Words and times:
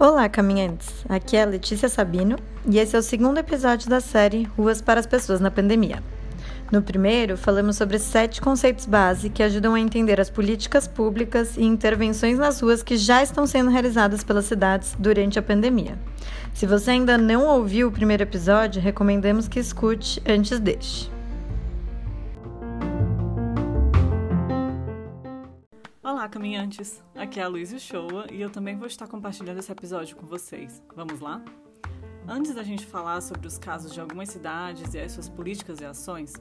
Olá, 0.00 0.28
caminhantes! 0.28 1.04
Aqui 1.08 1.36
é 1.36 1.42
a 1.42 1.46
Letícia 1.46 1.88
Sabino 1.88 2.36
e 2.66 2.78
esse 2.78 2.96
é 2.96 2.98
o 2.98 3.02
segundo 3.02 3.38
episódio 3.38 3.88
da 3.88 4.00
série 4.00 4.44
Ruas 4.56 4.82
para 4.82 4.98
as 4.98 5.06
Pessoas 5.06 5.40
na 5.40 5.50
Pandemia. 5.50 6.02
No 6.72 6.82
primeiro, 6.82 7.36
falamos 7.36 7.76
sobre 7.76 8.00
sete 8.00 8.40
conceitos 8.40 8.86
base 8.86 9.30
que 9.30 9.44
ajudam 9.44 9.74
a 9.74 9.80
entender 9.80 10.20
as 10.20 10.28
políticas 10.28 10.88
públicas 10.88 11.56
e 11.56 11.62
intervenções 11.62 12.36
nas 12.36 12.60
ruas 12.60 12.82
que 12.82 12.96
já 12.96 13.22
estão 13.22 13.46
sendo 13.46 13.70
realizadas 13.70 14.24
pelas 14.24 14.46
cidades 14.46 14.96
durante 14.98 15.38
a 15.38 15.42
pandemia. 15.42 15.96
Se 16.52 16.66
você 16.66 16.90
ainda 16.90 17.16
não 17.16 17.46
ouviu 17.46 17.86
o 17.86 17.92
primeiro 17.92 18.24
episódio, 18.24 18.82
recomendamos 18.82 19.46
que 19.46 19.60
escute 19.60 20.20
antes 20.26 20.58
deste. 20.58 21.19
Caminhantes! 26.40 27.04
Aqui 27.14 27.38
é 27.38 27.42
a 27.42 27.48
Luísa 27.48 27.78
Showa 27.78 28.26
e 28.32 28.40
eu 28.40 28.48
também 28.48 28.74
vou 28.74 28.86
estar 28.86 29.06
compartilhando 29.06 29.58
esse 29.58 29.70
episódio 29.70 30.16
com 30.16 30.24
vocês. 30.24 30.82
Vamos 30.96 31.20
lá? 31.20 31.44
Antes 32.26 32.54
da 32.54 32.62
gente 32.62 32.86
falar 32.86 33.20
sobre 33.20 33.46
os 33.46 33.58
casos 33.58 33.92
de 33.92 34.00
algumas 34.00 34.30
cidades 34.30 34.94
e 34.94 34.98
as 34.98 35.12
suas 35.12 35.28
políticas 35.28 35.80
e 35.80 35.84
ações, 35.84 36.32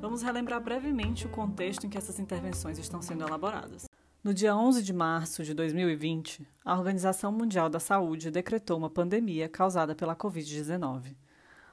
vamos 0.00 0.22
relembrar 0.22 0.62
brevemente 0.62 1.26
o 1.26 1.28
contexto 1.28 1.84
em 1.84 1.90
que 1.90 1.98
essas 1.98 2.20
intervenções 2.20 2.78
estão 2.78 3.02
sendo 3.02 3.26
elaboradas. 3.26 3.86
No 4.22 4.32
dia 4.32 4.54
11 4.54 4.80
de 4.80 4.92
março 4.92 5.42
de 5.42 5.52
2020, 5.54 6.46
a 6.64 6.78
Organização 6.78 7.32
Mundial 7.32 7.68
da 7.68 7.80
Saúde 7.80 8.30
decretou 8.30 8.78
uma 8.78 8.88
pandemia 8.88 9.48
causada 9.48 9.92
pela 9.92 10.14
Covid-19. 10.14 11.16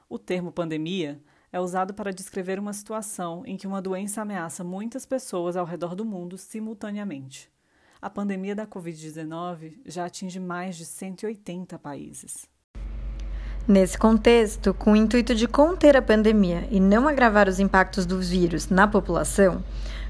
O 0.08 0.18
termo 0.18 0.50
pandemia 0.50 1.22
é 1.52 1.60
usado 1.60 1.94
para 1.94 2.12
descrever 2.12 2.58
uma 2.58 2.72
situação 2.72 3.44
em 3.46 3.56
que 3.56 3.68
uma 3.68 3.80
doença 3.80 4.22
ameaça 4.22 4.64
muitas 4.64 5.06
pessoas 5.06 5.56
ao 5.56 5.64
redor 5.64 5.94
do 5.94 6.04
mundo 6.04 6.36
simultaneamente 6.36 7.54
a 8.06 8.10
pandemia 8.10 8.54
da 8.54 8.64
Covid-19 8.64 9.78
já 9.84 10.04
atinge 10.04 10.38
mais 10.38 10.76
de 10.76 10.84
180 10.84 11.76
países. 11.76 12.46
Nesse 13.66 13.98
contexto, 13.98 14.72
com 14.72 14.92
o 14.92 14.96
intuito 14.96 15.34
de 15.34 15.48
conter 15.48 15.96
a 15.96 16.02
pandemia 16.02 16.68
e 16.70 16.78
não 16.78 17.08
agravar 17.08 17.48
os 17.48 17.58
impactos 17.58 18.06
do 18.06 18.20
vírus 18.20 18.68
na 18.68 18.86
população, 18.86 19.60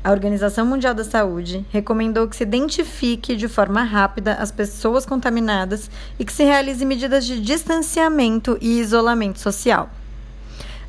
a 0.04 0.10
Organização 0.10 0.66
Mundial 0.66 0.92
da 0.92 1.04
Saúde 1.04 1.64
recomendou 1.70 2.28
que 2.28 2.36
se 2.36 2.42
identifique 2.42 3.34
de 3.34 3.48
forma 3.48 3.82
rápida 3.82 4.34
as 4.34 4.52
pessoas 4.52 5.06
contaminadas 5.06 5.90
e 6.18 6.24
que 6.26 6.34
se 6.34 6.44
realize 6.44 6.84
medidas 6.84 7.24
de 7.24 7.40
distanciamento 7.40 8.58
e 8.60 8.78
isolamento 8.78 9.40
social. 9.40 9.88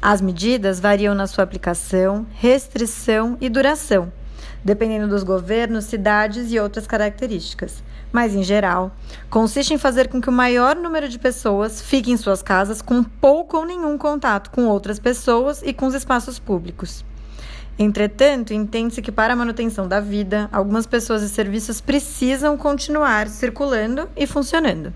As 0.02 0.20
medidas 0.20 0.82
variam 0.82 1.16
na 1.16 1.26
sua 1.26 1.46
aplicação, 1.46 2.28
restrição 2.34 3.38
e 3.40 3.48
duração 3.48 4.12
dependendo 4.64 5.08
dos 5.08 5.24
governos, 5.24 5.86
cidades 5.86 6.52
e 6.52 6.60
outras 6.60 6.88
características. 6.88 7.84
Mas, 8.12 8.34
em 8.36 8.44
geral, 8.44 8.92
consiste 9.30 9.74
em 9.74 9.78
fazer 9.78 10.08
com 10.08 10.22
que 10.22 10.30
o 10.30 10.34
maior 10.34 10.76
número 10.76 11.10
de 11.10 11.20
pessoas 11.20 11.82
fique 11.82 12.12
em 12.12 12.18
suas 12.18 12.42
casas 12.42 12.82
com 12.82 13.04
pouco 13.04 13.58
ou 13.58 13.66
nenhum 13.66 13.98
contato 13.98 14.50
com 14.52 14.66
outras 14.68 15.00
pessoas 15.00 15.62
e 15.62 15.74
com 15.74 15.88
os 15.88 15.94
espaços 15.94 16.40
públicos. 16.40 17.04
Entretanto, 17.80 18.54
entende-se 18.54 19.02
que 19.02 19.12
para 19.12 19.34
a 19.34 19.36
manutenção 19.36 19.88
da 19.88 20.00
vida, 20.00 20.50
algumas 20.52 20.88
pessoas 20.88 21.22
e 21.22 21.30
serviços 21.30 21.80
precisam 21.80 22.58
continuar 22.58 23.28
circulando 23.28 24.10
e 24.16 24.26
funcionando. 24.26 24.92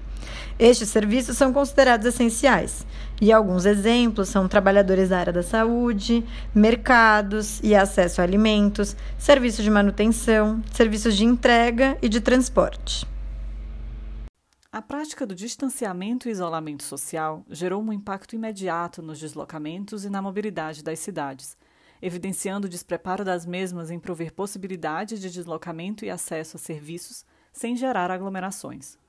Estes 0.58 0.90
serviços 0.90 1.38
são 1.38 1.52
considerados 1.52 2.06
essenciais, 2.06 2.86
e 3.22 3.32
alguns 3.32 3.66
exemplos 3.66 4.30
são 4.30 4.48
trabalhadores 4.48 5.10
da 5.10 5.20
área 5.20 5.34
da 5.34 5.44
saúde, 5.44 6.24
mercados 6.54 7.60
e 7.64 7.76
acesso 7.76 8.22
a 8.22 8.24
alimentos, 8.24 8.96
serviços 9.18 9.64
de 9.64 9.70
manutenção, 9.70 10.62
serviços 10.74 11.16
de 11.16 11.26
entrega 11.26 11.98
e 12.02 12.10
de 12.10 12.20
transporte. 12.22 13.06
A 14.74 14.82
prática 14.82 15.26
do 15.26 15.36
distanciamento 15.36 16.30
e 16.30 16.32
isolamento 16.32 16.84
social 16.84 17.46
gerou 17.50 17.84
um 17.84 17.92
impacto 17.92 18.38
imediato 18.38 19.02
nos 19.02 19.20
deslocamentos 19.20 20.06
e 20.06 20.10
na 20.10 20.22
mobilidade 20.22 20.82
das 20.82 20.98
cidades, 21.00 21.58
evidenciando 22.02 22.68
o 22.68 22.70
despreparo 22.70 23.26
das 23.26 23.46
mesmas 23.46 23.92
em 23.92 24.00
prover 24.00 24.32
possibilidades 24.32 25.20
de 25.20 25.30
deslocamento 25.30 26.06
e 26.06 26.10
acesso 26.10 26.56
a 26.56 26.60
serviços 26.60 27.26
sem 27.52 27.76
gerar 27.76 28.10
aglomerações. 28.10 29.01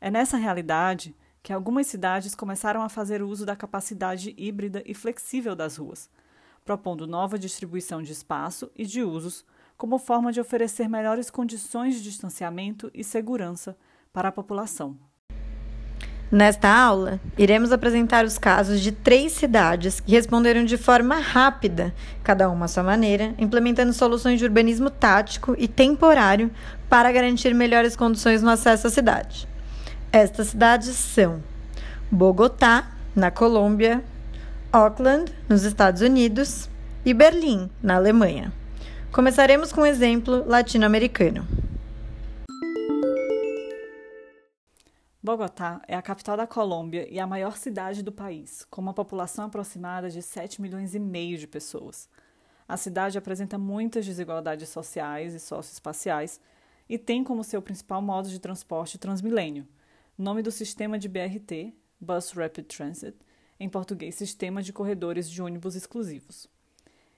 É 0.00 0.10
nessa 0.10 0.36
realidade 0.36 1.14
que 1.42 1.52
algumas 1.52 1.86
cidades 1.86 2.34
começaram 2.34 2.82
a 2.82 2.88
fazer 2.88 3.22
uso 3.22 3.44
da 3.44 3.56
capacidade 3.56 4.34
híbrida 4.36 4.82
e 4.86 4.94
flexível 4.94 5.56
das 5.56 5.76
ruas, 5.76 6.08
propondo 6.64 7.06
nova 7.06 7.38
distribuição 7.38 8.02
de 8.02 8.12
espaço 8.12 8.70
e 8.76 8.84
de 8.84 9.02
usos 9.02 9.44
como 9.76 9.98
forma 9.98 10.32
de 10.32 10.40
oferecer 10.40 10.88
melhores 10.88 11.30
condições 11.30 11.94
de 11.96 12.02
distanciamento 12.02 12.90
e 12.92 13.02
segurança 13.02 13.76
para 14.12 14.28
a 14.28 14.32
população. 14.32 14.96
Nesta 16.30 16.68
aula, 16.68 17.18
iremos 17.38 17.72
apresentar 17.72 18.24
os 18.24 18.36
casos 18.36 18.80
de 18.80 18.92
três 18.92 19.32
cidades 19.32 19.98
que 19.98 20.12
responderam 20.12 20.62
de 20.62 20.76
forma 20.76 21.16
rápida, 21.16 21.94
cada 22.22 22.50
uma 22.50 22.66
à 22.66 22.68
sua 22.68 22.82
maneira, 22.82 23.34
implementando 23.38 23.94
soluções 23.94 24.38
de 24.38 24.44
urbanismo 24.44 24.90
tático 24.90 25.54
e 25.56 25.66
temporário 25.66 26.50
para 26.86 27.10
garantir 27.10 27.54
melhores 27.54 27.96
condições 27.96 28.42
no 28.42 28.50
acesso 28.50 28.88
à 28.88 28.90
cidade. 28.90 29.48
Estas 30.12 30.48
cidades 30.48 30.96
são 30.96 31.42
Bogotá, 32.10 32.90
na 33.14 33.30
Colômbia, 33.30 34.02
Auckland, 34.72 35.30
nos 35.46 35.64
Estados 35.64 36.00
Unidos, 36.00 36.70
e 37.04 37.12
Berlim, 37.12 37.70
na 37.82 37.96
Alemanha. 37.96 38.50
Começaremos 39.12 39.70
com 39.70 39.82
um 39.82 39.86
exemplo 39.86 40.46
latino-americano. 40.46 41.46
Bogotá 45.22 45.82
é 45.86 45.94
a 45.94 46.00
capital 46.00 46.38
da 46.38 46.46
Colômbia 46.46 47.06
e 47.12 47.20
a 47.20 47.26
maior 47.26 47.58
cidade 47.58 48.02
do 48.02 48.10
país, 48.10 48.66
com 48.70 48.80
uma 48.80 48.94
população 48.94 49.44
aproximada 49.44 50.08
de 50.08 50.22
7 50.22 50.62
milhões 50.62 50.94
e 50.94 50.98
meio 50.98 51.36
de 51.36 51.46
pessoas. 51.46 52.08
A 52.66 52.78
cidade 52.78 53.18
apresenta 53.18 53.58
muitas 53.58 54.06
desigualdades 54.06 54.70
sociais 54.70 55.34
e 55.34 55.40
socioespaciais 55.40 56.40
e 56.88 56.96
tem 56.96 57.22
como 57.22 57.44
seu 57.44 57.60
principal 57.60 58.00
modo 58.00 58.30
de 58.30 58.38
transporte 58.38 58.96
Transmilênio, 58.96 59.66
Nome 60.18 60.42
do 60.42 60.50
sistema 60.50 60.98
de 60.98 61.08
BRT, 61.08 61.72
Bus 62.00 62.32
Rapid 62.32 62.66
Transit, 62.66 63.16
em 63.60 63.68
português, 63.68 64.16
Sistema 64.16 64.60
de 64.60 64.72
Corredores 64.72 65.30
de 65.30 65.40
Ônibus 65.40 65.76
Exclusivos. 65.76 66.48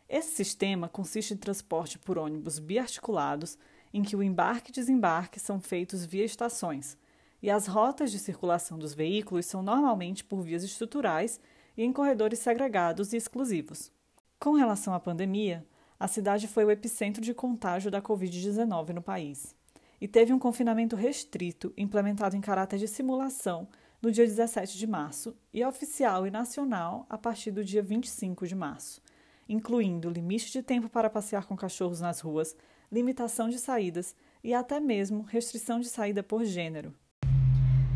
Esse 0.07 0.33
sistema 0.33 0.87
consiste 0.87 1.33
em 1.33 1.37
transporte 1.39 1.99
por 1.99 2.19
ônibus 2.19 2.59
biarticulados, 2.59 3.57
em 3.91 4.03
que 4.03 4.15
o 4.15 4.23
embarque 4.23 4.71
e 4.71 4.75
desembarque 4.75 5.41
são 5.41 5.59
feitos 5.59 6.05
via 6.05 6.27
estações, 6.27 6.99
e 7.43 7.49
as 7.49 7.67
rotas 7.67 8.13
de 8.13 8.19
circulação 8.19 8.79
dos 8.79 8.93
veículos 8.93 9.47
são 9.47 9.63
normalmente 9.63 10.23
por 10.23 10.43
vias 10.43 10.63
estruturais 10.63 11.41
e 11.79 11.83
em 11.83 11.95
corredores 11.95 12.41
segregados 12.41 13.15
e 13.15 13.17
exclusivos. 13.17 13.91
Com 14.39 14.53
relação 14.53 14.93
à 14.93 15.01
pandemia, 15.01 15.67
a 15.99 16.07
cidade 16.07 16.47
foi 16.47 16.67
o 16.67 16.71
epicentro 16.71 17.23
de 17.23 17.33
contágio 17.33 17.91
da 17.91 18.03
Covid-19 18.03 18.91
no 18.91 19.01
país 19.01 19.59
e 20.01 20.09
teve 20.09 20.33
um 20.33 20.39
confinamento 20.39 20.97
restrito 20.97 21.73
implementado 21.77 22.37
em 22.37 22.41
caráter 22.41 22.79
de 22.79 22.89
simulação 22.89 23.69
no 24.01 24.11
dia 24.11 24.25
17 24.25 24.79
de 24.79 24.87
março 24.87 25.37
e 25.53 25.65
oficial 25.65 26.27
e 26.27 26.31
nacional 26.31 27.07
a 27.09 27.19
partir 27.19 27.51
do 27.51 27.63
dia 27.63 27.83
25 27.83 28.47
de 28.47 28.55
março, 28.55 29.03
incluindo 29.49 30.09
limite 30.09 30.51
de 30.51 30.63
tempo 30.63 30.89
para 30.89 31.11
passear 31.11 31.45
com 31.45 31.55
cachorros 31.55 32.01
nas 32.01 32.21
ruas, 32.21 32.57
limitação 32.91 33.49
de 33.49 33.59
saídas 33.59 34.17
e 34.43 34.55
até 34.55 34.81
mesmo 34.81 35.23
restrição 35.23 35.79
de 35.79 35.89
saída 35.89 36.23
por 36.23 36.45
gênero. 36.45 36.95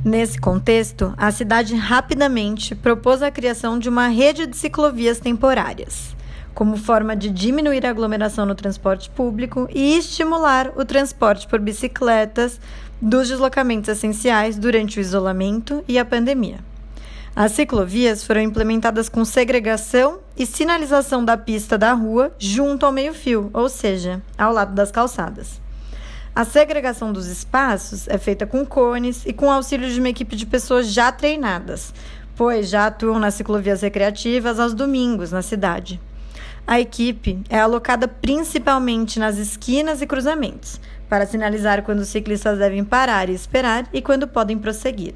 Nesse 0.04 0.38
contexto, 0.38 1.14
a 1.16 1.32
cidade 1.32 1.74
rapidamente 1.74 2.74
propôs 2.74 3.22
a 3.22 3.30
criação 3.30 3.78
de 3.78 3.88
uma 3.88 4.08
rede 4.08 4.46
de 4.46 4.54
ciclovias 4.54 5.18
temporárias 5.18 6.14
como 6.54 6.76
forma 6.76 7.16
de 7.16 7.28
diminuir 7.28 7.84
a 7.84 7.90
aglomeração 7.90 8.46
no 8.46 8.54
transporte 8.54 9.10
público 9.10 9.68
e 9.74 9.98
estimular 9.98 10.72
o 10.76 10.84
transporte 10.84 11.48
por 11.48 11.58
bicicletas 11.58 12.60
dos 13.00 13.28
deslocamentos 13.28 13.88
essenciais 13.88 14.56
durante 14.56 14.98
o 14.98 15.00
isolamento 15.00 15.84
e 15.88 15.98
a 15.98 16.04
pandemia. 16.04 16.58
As 17.36 17.50
ciclovias 17.50 18.22
foram 18.22 18.40
implementadas 18.40 19.08
com 19.08 19.24
segregação 19.24 20.20
e 20.36 20.46
sinalização 20.46 21.24
da 21.24 21.36
pista 21.36 21.76
da 21.76 21.92
rua 21.92 22.32
junto 22.38 22.86
ao 22.86 22.92
meio-fio, 22.92 23.50
ou 23.52 23.68
seja, 23.68 24.22
ao 24.38 24.52
lado 24.52 24.72
das 24.72 24.92
calçadas. 24.92 25.60
A 26.34 26.44
segregação 26.44 27.12
dos 27.12 27.26
espaços 27.26 28.06
é 28.08 28.18
feita 28.18 28.46
com 28.46 28.64
cones 28.64 29.24
e 29.26 29.32
com 29.32 29.50
auxílio 29.50 29.90
de 29.90 29.98
uma 29.98 30.08
equipe 30.08 30.36
de 30.36 30.46
pessoas 30.46 30.92
já 30.92 31.10
treinadas, 31.10 31.92
pois 32.36 32.68
já 32.68 32.86
atuam 32.86 33.18
nas 33.18 33.34
ciclovias 33.34 33.82
recreativas 33.82 34.60
aos 34.60 34.74
domingos 34.74 35.32
na 35.32 35.42
cidade. 35.42 36.00
A 36.66 36.80
equipe 36.80 37.42
é 37.50 37.58
alocada 37.58 38.08
principalmente 38.08 39.18
nas 39.18 39.36
esquinas 39.36 40.00
e 40.00 40.06
cruzamentos, 40.06 40.80
para 41.10 41.26
sinalizar 41.26 41.82
quando 41.82 41.98
os 42.00 42.08
ciclistas 42.08 42.58
devem 42.58 42.82
parar 42.82 43.28
e 43.28 43.34
esperar 43.34 43.86
e 43.92 44.00
quando 44.00 44.26
podem 44.26 44.56
prosseguir. 44.56 45.14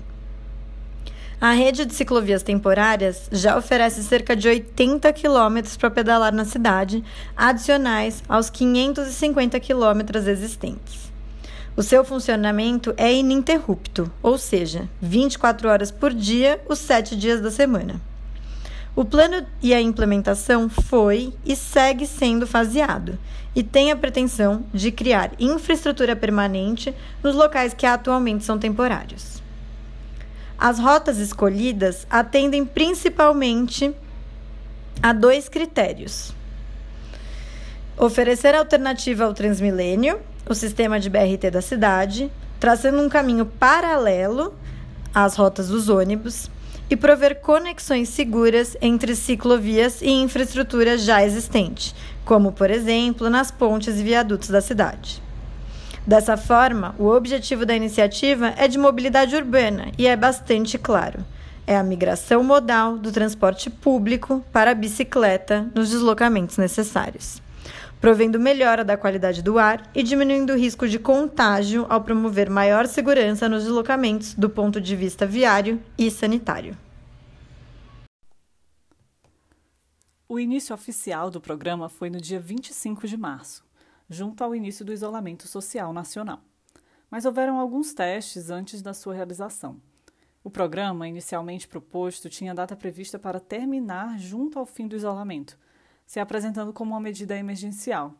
A 1.41 1.53
rede 1.53 1.87
de 1.87 1.95
ciclovias 1.95 2.43
temporárias 2.43 3.29
já 3.33 3.57
oferece 3.57 4.03
cerca 4.03 4.37
de 4.37 4.47
80 4.47 5.11
quilômetros 5.15 5.77
para 5.77 5.89
pedalar 5.89 6.35
na 6.35 6.45
cidade, 6.45 7.03
adicionais 7.35 8.23
aos 8.29 8.51
550 8.51 9.59
quilômetros 9.59 10.27
existentes. 10.27 11.11
O 11.75 11.83
seu 11.83 12.05
funcionamento 12.05 12.93
é 12.97 13.11
ininterrupto, 13.15 14.13
ou 14.21 14.37
seja, 14.37 14.89
24 15.01 15.69
horas 15.69 15.91
por 15.91 16.13
dia, 16.13 16.61
os 16.69 16.79
7 16.81 17.17
dias 17.17 17.41
da 17.41 17.53
semana. 17.53 18.08
O 18.99 19.05
plano 19.05 19.47
e 19.63 19.73
a 19.73 19.81
implementação 19.81 20.69
foi 20.69 21.33
e 21.47 21.55
segue 21.55 22.05
sendo 22.05 22.49
faseado 22.49 23.17
e 23.55 23.63
tem 23.63 23.93
a 23.93 23.97
pretensão 23.97 24.65
de 24.75 24.91
criar 24.91 25.31
infraestrutura 25.39 26.17
permanente 26.17 26.93
nos 27.23 27.37
locais 27.37 27.73
que 27.73 27.87
atualmente 27.87 28.45
são 28.45 28.59
temporários. 28.59 29.41
As 30.59 30.81
rotas 30.81 31.19
escolhidas 31.19 32.09
atendem 32.11 32.67
principalmente 32.67 33.95
a 35.01 35.13
dois 35.13 35.49
critérios: 35.49 36.35
oferecer 37.97 38.53
alternativa 38.57 39.27
ao 39.27 39.33
Transmilênio, 39.33 40.19
o 40.45 40.57
sistema 40.57 40.99
de 40.99 41.09
BRT 41.09 41.53
da 41.53 41.63
cidade, 41.63 42.33
traçando 42.59 43.01
um 43.01 43.09
caminho 43.09 43.47
paralelo 43.47 44.53
às 45.15 45.37
rotas 45.37 45.69
dos 45.69 45.89
ônibus 45.89 46.51
e 46.91 46.97
prover 46.97 47.41
conexões 47.41 48.09
seguras 48.09 48.77
entre 48.81 49.15
ciclovias 49.15 50.01
e 50.01 50.09
infraestrutura 50.09 50.97
já 50.97 51.25
existente, 51.25 51.95
como, 52.25 52.53
por 52.53 52.71
exemplo, 52.71 53.29
nas 53.29 53.51
pontes 53.51 53.99
e 53.99 54.03
viadutos 54.03 54.49
da 54.49 54.61
cidade. 54.61 55.23
Dessa 56.07 56.37
forma, 56.37 56.95
o 56.99 57.07
objetivo 57.07 57.67
da 57.67 57.77
iniciativa 57.77 58.55
é 58.57 58.67
de 58.67 58.79
mobilidade 58.79 59.37
urbana 59.37 59.93
e 59.99 60.07
é 60.07 60.17
bastante 60.17 60.79
claro. 60.79 61.25
É 61.67 61.77
a 61.77 61.83
migração 61.83 62.43
modal 62.43 62.97
do 62.97 63.13
transporte 63.13 63.69
público 63.69 64.43
para 64.51 64.71
a 64.71 64.75
bicicleta 64.75 65.71
nos 65.75 65.91
deslocamentos 65.91 66.57
necessários, 66.57 67.43
provendo 68.01 68.39
melhora 68.39 68.85
da 68.85 68.97
qualidade 68.97 69.43
do 69.43 69.59
ar 69.59 69.91
e 69.95 70.03
diminuindo 70.03 70.53
o 70.53 70.57
risco 70.57 70.87
de 70.87 70.99
contágio 70.99 71.87
ao 71.89 72.01
promover 72.01 72.49
maior 72.49 72.87
segurança 72.87 73.49
nos 73.49 73.65
deslocamentos 73.65 74.35
do 74.35 74.49
ponto 74.49 74.81
de 74.81 74.95
vista 74.95 75.27
viário 75.27 75.83
e 75.97 76.11
sanitário. 76.11 76.77
O 80.29 80.39
início 80.39 80.75
oficial 80.75 81.31
do 81.31 81.41
programa 81.41 81.89
foi 81.89 82.11
no 82.11 82.21
dia 82.21 82.39
25 82.39 83.07
de 83.07 83.17
março, 83.17 83.65
junto 84.09 84.45
ao 84.45 84.55
início 84.55 84.85
do 84.85 84.93
isolamento 84.93 85.49
social 85.49 85.93
nacional. 85.93 86.41
Mas 87.11 87.25
houveram 87.25 87.59
alguns 87.59 87.95
testes 87.95 88.51
antes 88.51 88.83
da 88.83 88.93
sua 88.93 89.15
realização. 89.15 89.81
O 90.45 90.51
programa, 90.51 91.09
inicialmente 91.09 91.67
proposto, 91.67 92.29
tinha 92.29 92.55
data 92.55 92.77
prevista 92.77 93.19
para 93.19 93.41
terminar 93.41 94.19
junto 94.19 94.59
ao 94.59 94.67
fim 94.67 94.87
do 94.87 94.95
isolamento, 94.95 95.59
se 96.09 96.19
apresentando 96.19 96.73
como 96.73 96.91
uma 96.91 97.01
medida 97.01 97.37
emergencial. 97.37 98.17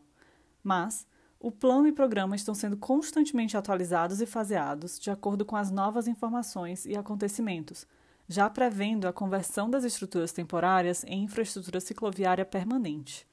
Mas 0.63 1.05
o 1.41 1.51
plano 1.51 1.87
e 1.87 1.91
programa 1.91 2.37
estão 2.37 2.55
sendo 2.55 2.77
constantemente 2.77 3.57
atualizados 3.57 4.21
e 4.21 4.25
faseados 4.25 4.97
de 4.97 5.11
acordo 5.11 5.43
com 5.43 5.57
as 5.57 5.69
novas 5.69 6.07
informações 6.07 6.85
e 6.85 6.95
acontecimentos 6.95 7.85
já 8.29 8.47
prevendo 8.47 9.07
a 9.07 9.11
conversão 9.11 9.67
das 9.67 9.83
estruturas 9.83 10.31
temporárias 10.31 11.03
em 11.05 11.23
infraestrutura 11.23 11.81
cicloviária 11.81 12.45
permanente. 12.45 13.27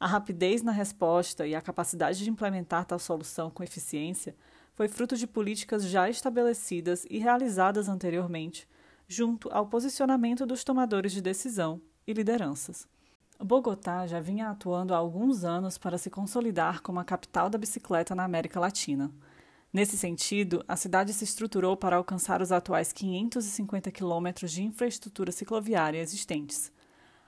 A 0.00 0.06
rapidez 0.06 0.62
na 0.62 0.72
resposta 0.72 1.46
e 1.46 1.54
a 1.54 1.60
capacidade 1.60 2.18
de 2.24 2.30
implementar 2.30 2.86
tal 2.86 2.98
solução 2.98 3.50
com 3.50 3.62
eficiência 3.62 4.34
foi 4.72 4.88
fruto 4.88 5.18
de 5.18 5.26
políticas 5.26 5.84
já 5.84 6.08
estabelecidas 6.08 7.06
e 7.10 7.18
realizadas 7.18 7.90
anteriormente, 7.90 8.66
junto 9.06 9.50
ao 9.52 9.66
posicionamento 9.66 10.46
dos 10.46 10.64
tomadores 10.64 11.12
de 11.12 11.20
decisão 11.20 11.80
e 12.06 12.14
lideranças. 12.14 12.88
Bogotá 13.44 14.06
já 14.06 14.20
vinha 14.20 14.50
atuando 14.50 14.94
há 14.94 14.96
alguns 14.96 15.42
anos 15.42 15.76
para 15.76 15.98
se 15.98 16.08
consolidar 16.08 16.80
como 16.80 17.00
a 17.00 17.04
capital 17.04 17.50
da 17.50 17.58
bicicleta 17.58 18.14
na 18.14 18.22
América 18.22 18.60
Latina. 18.60 19.10
Nesse 19.72 19.96
sentido, 19.96 20.64
a 20.68 20.76
cidade 20.76 21.12
se 21.12 21.24
estruturou 21.24 21.76
para 21.76 21.96
alcançar 21.96 22.40
os 22.40 22.52
atuais 22.52 22.92
550 22.92 23.90
quilômetros 23.90 24.52
de 24.52 24.62
infraestrutura 24.62 25.32
cicloviária 25.32 25.98
existentes. 25.98 26.70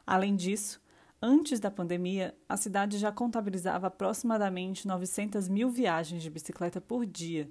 Além 0.06 0.36
disso, 0.36 0.80
antes 1.20 1.58
da 1.58 1.70
pandemia, 1.70 2.32
a 2.48 2.56
cidade 2.56 2.96
já 2.98 3.10
contabilizava 3.10 3.88
aproximadamente 3.88 4.86
900 4.86 5.48
mil 5.48 5.68
viagens 5.68 6.22
de 6.22 6.30
bicicleta 6.30 6.80
por 6.80 7.04
dia, 7.04 7.50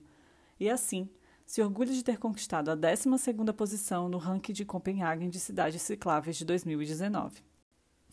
e 0.58 0.70
assim 0.70 1.10
se 1.46 1.62
orgulha 1.62 1.92
de 1.92 2.04
ter 2.04 2.18
conquistado 2.18 2.70
a 2.70 2.78
12ª 2.78 3.52
posição 3.52 4.08
no 4.08 4.18
ranking 4.18 4.54
de 4.54 4.64
Copenhagen 4.64 5.30
de 5.30 5.40
cidades 5.40 5.82
cicláveis 5.82 6.38
de 6.38 6.46
2019. 6.46 7.53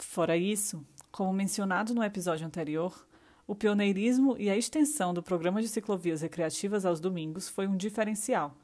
Fora 0.02 0.37
isso, 0.37 0.85
como 1.12 1.32
mencionado 1.32 1.94
no 1.94 2.02
episódio 2.02 2.47
anterior, 2.47 3.06
o 3.47 3.55
pioneirismo 3.55 4.37
e 4.38 4.49
a 4.49 4.56
extensão 4.56 5.12
do 5.12 5.23
programa 5.23 5.61
de 5.61 5.69
ciclovias 5.69 6.23
recreativas 6.23 6.87
aos 6.87 7.00
domingos 7.00 7.49
foi 7.49 7.67
um 7.67 7.76
diferencial, 7.76 8.56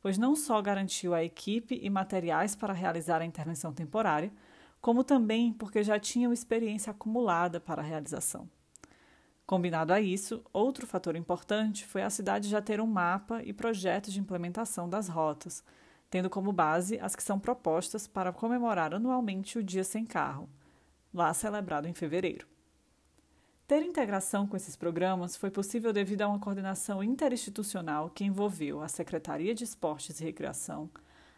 pois 0.00 0.18
não 0.18 0.36
só 0.36 0.60
garantiu 0.60 1.14
a 1.14 1.24
equipe 1.24 1.78
e 1.82 1.88
materiais 1.88 2.54
para 2.54 2.72
realizar 2.72 3.22
a 3.22 3.24
intervenção 3.24 3.72
temporária, 3.72 4.32
como 4.80 5.02
também 5.02 5.52
porque 5.52 5.82
já 5.82 5.98
tinham 5.98 6.32
experiência 6.32 6.90
acumulada 6.90 7.58
para 7.58 7.80
a 7.80 7.84
realização. 7.84 8.48
Combinado 9.46 9.92
a 9.92 10.00
isso, 10.00 10.42
outro 10.52 10.86
fator 10.86 11.16
importante 11.16 11.86
foi 11.86 12.02
a 12.02 12.10
cidade 12.10 12.48
já 12.48 12.60
ter 12.60 12.80
um 12.80 12.86
mapa 12.86 13.42
e 13.42 13.52
projetos 13.52 14.12
de 14.12 14.20
implementação 14.20 14.88
das 14.88 15.08
rotas, 15.08 15.64
tendo 16.10 16.28
como 16.28 16.52
base 16.52 16.98
as 17.00 17.16
que 17.16 17.22
são 17.22 17.38
propostas 17.38 18.06
para 18.06 18.32
comemorar 18.32 18.94
anualmente 18.94 19.58
o 19.58 19.62
Dia 19.62 19.84
Sem 19.84 20.04
Carro, 20.04 20.48
lá 21.12 21.32
celebrado 21.34 21.86
em 21.86 21.94
fevereiro. 21.94 22.46
Ter 23.66 23.82
integração 23.82 24.46
com 24.46 24.56
esses 24.56 24.76
programas 24.76 25.36
foi 25.36 25.50
possível 25.50 25.92
devido 25.92 26.22
a 26.22 26.28
uma 26.28 26.38
coordenação 26.38 27.02
interinstitucional 27.02 28.10
que 28.10 28.24
envolveu 28.24 28.82
a 28.82 28.88
Secretaria 28.88 29.54
de 29.54 29.64
Esportes 29.64 30.20
e 30.20 30.24
Recreação, 30.24 30.90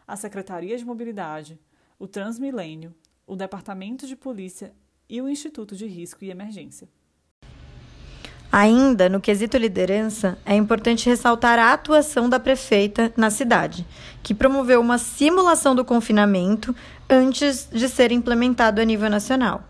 a 0.07 0.15
Secretaria 0.15 0.77
de 0.77 0.85
Mobilidade, 0.85 1.59
o 1.97 2.07
Transmilênio, 2.07 2.93
o 3.25 3.35
Departamento 3.35 4.05
de 4.05 4.15
Polícia 4.15 4.73
e 5.07 5.21
o 5.21 5.29
Instituto 5.29 5.75
de 5.75 5.85
Risco 5.85 6.23
e 6.23 6.29
Emergência. 6.29 6.89
Ainda 8.57 9.09
no 9.09 9.19
quesito 9.19 9.57
liderança, 9.57 10.37
é 10.45 10.55
importante 10.55 11.09
ressaltar 11.09 11.59
a 11.59 11.73
atuação 11.73 12.29
da 12.29 12.39
prefeita 12.39 13.11
na 13.17 13.29
cidade, 13.29 13.85
que 14.23 14.33
promoveu 14.33 14.79
uma 14.79 14.97
simulação 14.97 15.75
do 15.75 15.83
confinamento 15.83 16.73
antes 17.09 17.67
de 17.69 17.89
ser 17.89 18.13
implementado 18.13 18.79
a 18.79 18.85
nível 18.85 19.09
nacional 19.09 19.61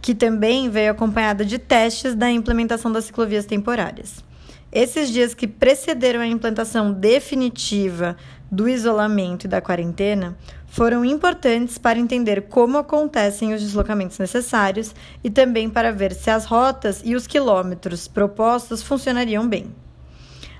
que 0.00 0.14
também 0.14 0.70
veio 0.70 0.92
acompanhada 0.92 1.44
de 1.44 1.58
testes 1.58 2.14
da 2.14 2.30
implementação 2.30 2.90
das 2.90 3.04
ciclovias 3.04 3.44
temporárias. 3.44 4.24
Esses 4.72 5.10
dias 5.10 5.34
que 5.34 5.46
precederam 5.46 6.22
a 6.22 6.26
implantação 6.26 6.92
definitiva 6.92 8.16
do 8.50 8.68
isolamento 8.68 9.44
e 9.44 9.48
da 9.48 9.60
quarentena 9.60 10.36
foram 10.66 11.04
importantes 11.04 11.78
para 11.78 11.98
entender 11.98 12.42
como 12.42 12.78
acontecem 12.78 13.54
os 13.54 13.60
deslocamentos 13.60 14.18
necessários 14.18 14.94
e 15.22 15.30
também 15.30 15.68
para 15.68 15.92
ver 15.92 16.12
se 16.12 16.30
as 16.30 16.44
rotas 16.44 17.00
e 17.04 17.14
os 17.14 17.26
quilômetros 17.26 18.08
propostos 18.08 18.82
funcionariam 18.82 19.48
bem. 19.48 19.74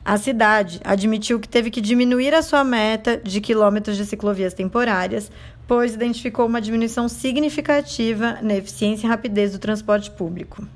A 0.04 0.16
cidade 0.16 0.80
admitiu 0.82 1.38
que 1.38 1.48
teve 1.48 1.70
que 1.70 1.80
diminuir 1.80 2.34
a 2.34 2.42
sua 2.42 2.64
meta 2.64 3.18
de 3.18 3.40
quilômetros 3.40 3.96
de 3.96 4.06
ciclovias 4.06 4.54
temporárias 4.54 5.30
pois 5.70 5.94
identificou 5.94 6.46
uma 6.46 6.60
diminuição 6.60 7.08
significativa 7.08 8.38
na 8.42 8.56
eficiência 8.56 9.06
e 9.06 9.08
rapidez 9.08 9.52
do 9.52 9.58
transporte 9.60 10.10
público. 10.10 10.66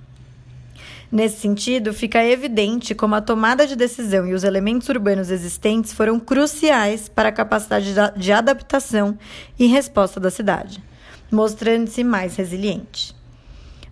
Nesse 1.14 1.42
sentido, 1.42 1.94
fica 1.94 2.24
evidente 2.24 2.92
como 2.92 3.14
a 3.14 3.20
tomada 3.20 3.68
de 3.68 3.76
decisão 3.76 4.26
e 4.26 4.34
os 4.34 4.42
elementos 4.42 4.88
urbanos 4.88 5.30
existentes 5.30 5.92
foram 5.92 6.18
cruciais 6.18 7.08
para 7.08 7.28
a 7.28 7.32
capacidade 7.32 7.94
de 8.16 8.32
adaptação 8.32 9.16
e 9.56 9.68
resposta 9.68 10.18
da 10.18 10.28
cidade, 10.28 10.82
mostrando-se 11.30 12.02
mais 12.02 12.34
resiliente. 12.34 13.14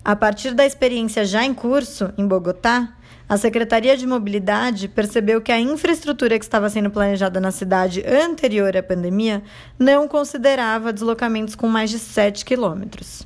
A 0.03 0.17
partir 0.17 0.53
da 0.53 0.65
experiência 0.65 1.23
já 1.23 1.45
em 1.45 1.53
curso, 1.53 2.11
em 2.17 2.27
Bogotá, 2.27 2.93
a 3.29 3.37
Secretaria 3.37 3.95
de 3.95 4.05
Mobilidade 4.05 4.89
percebeu 4.89 5.39
que 5.39 5.53
a 5.53 5.61
infraestrutura 5.61 6.37
que 6.37 6.43
estava 6.43 6.69
sendo 6.69 6.91
planejada 6.91 7.39
na 7.39 7.51
cidade 7.51 8.03
anterior 8.05 8.75
à 8.75 8.83
pandemia 8.83 9.41
não 9.79 10.09
considerava 10.09 10.91
deslocamentos 10.91 11.55
com 11.55 11.69
mais 11.69 11.89
de 11.89 11.99
7 11.99 12.43
quilômetros. 12.43 13.25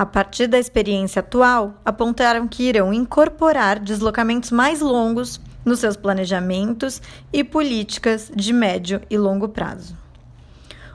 A 0.00 0.06
partir 0.06 0.46
da 0.46 0.58
experiência 0.58 1.20
atual, 1.20 1.74
apontaram 1.84 2.48
que 2.48 2.62
irão 2.62 2.90
incorporar 2.90 3.78
deslocamentos 3.78 4.50
mais 4.50 4.80
longos 4.80 5.38
nos 5.62 5.80
seus 5.80 5.94
planejamentos 5.94 7.02
e 7.30 7.44
políticas 7.44 8.32
de 8.34 8.50
médio 8.50 9.02
e 9.10 9.18
longo 9.18 9.46
prazo. 9.46 9.94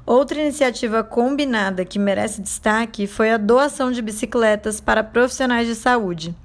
Outra 0.07 0.41
iniciativa 0.41 1.03
combinada 1.03 1.85
que 1.85 2.00
merece 2.00 2.41
destaque 2.41 3.05
foi 3.05 3.29
a 3.29 3.38
doação 3.38 3.91
de 3.91 4.01
bicicletas 4.01 4.81
para 4.81 5.03
profissionais 5.03 5.67
de 5.67 5.75
saúde 5.75 6.35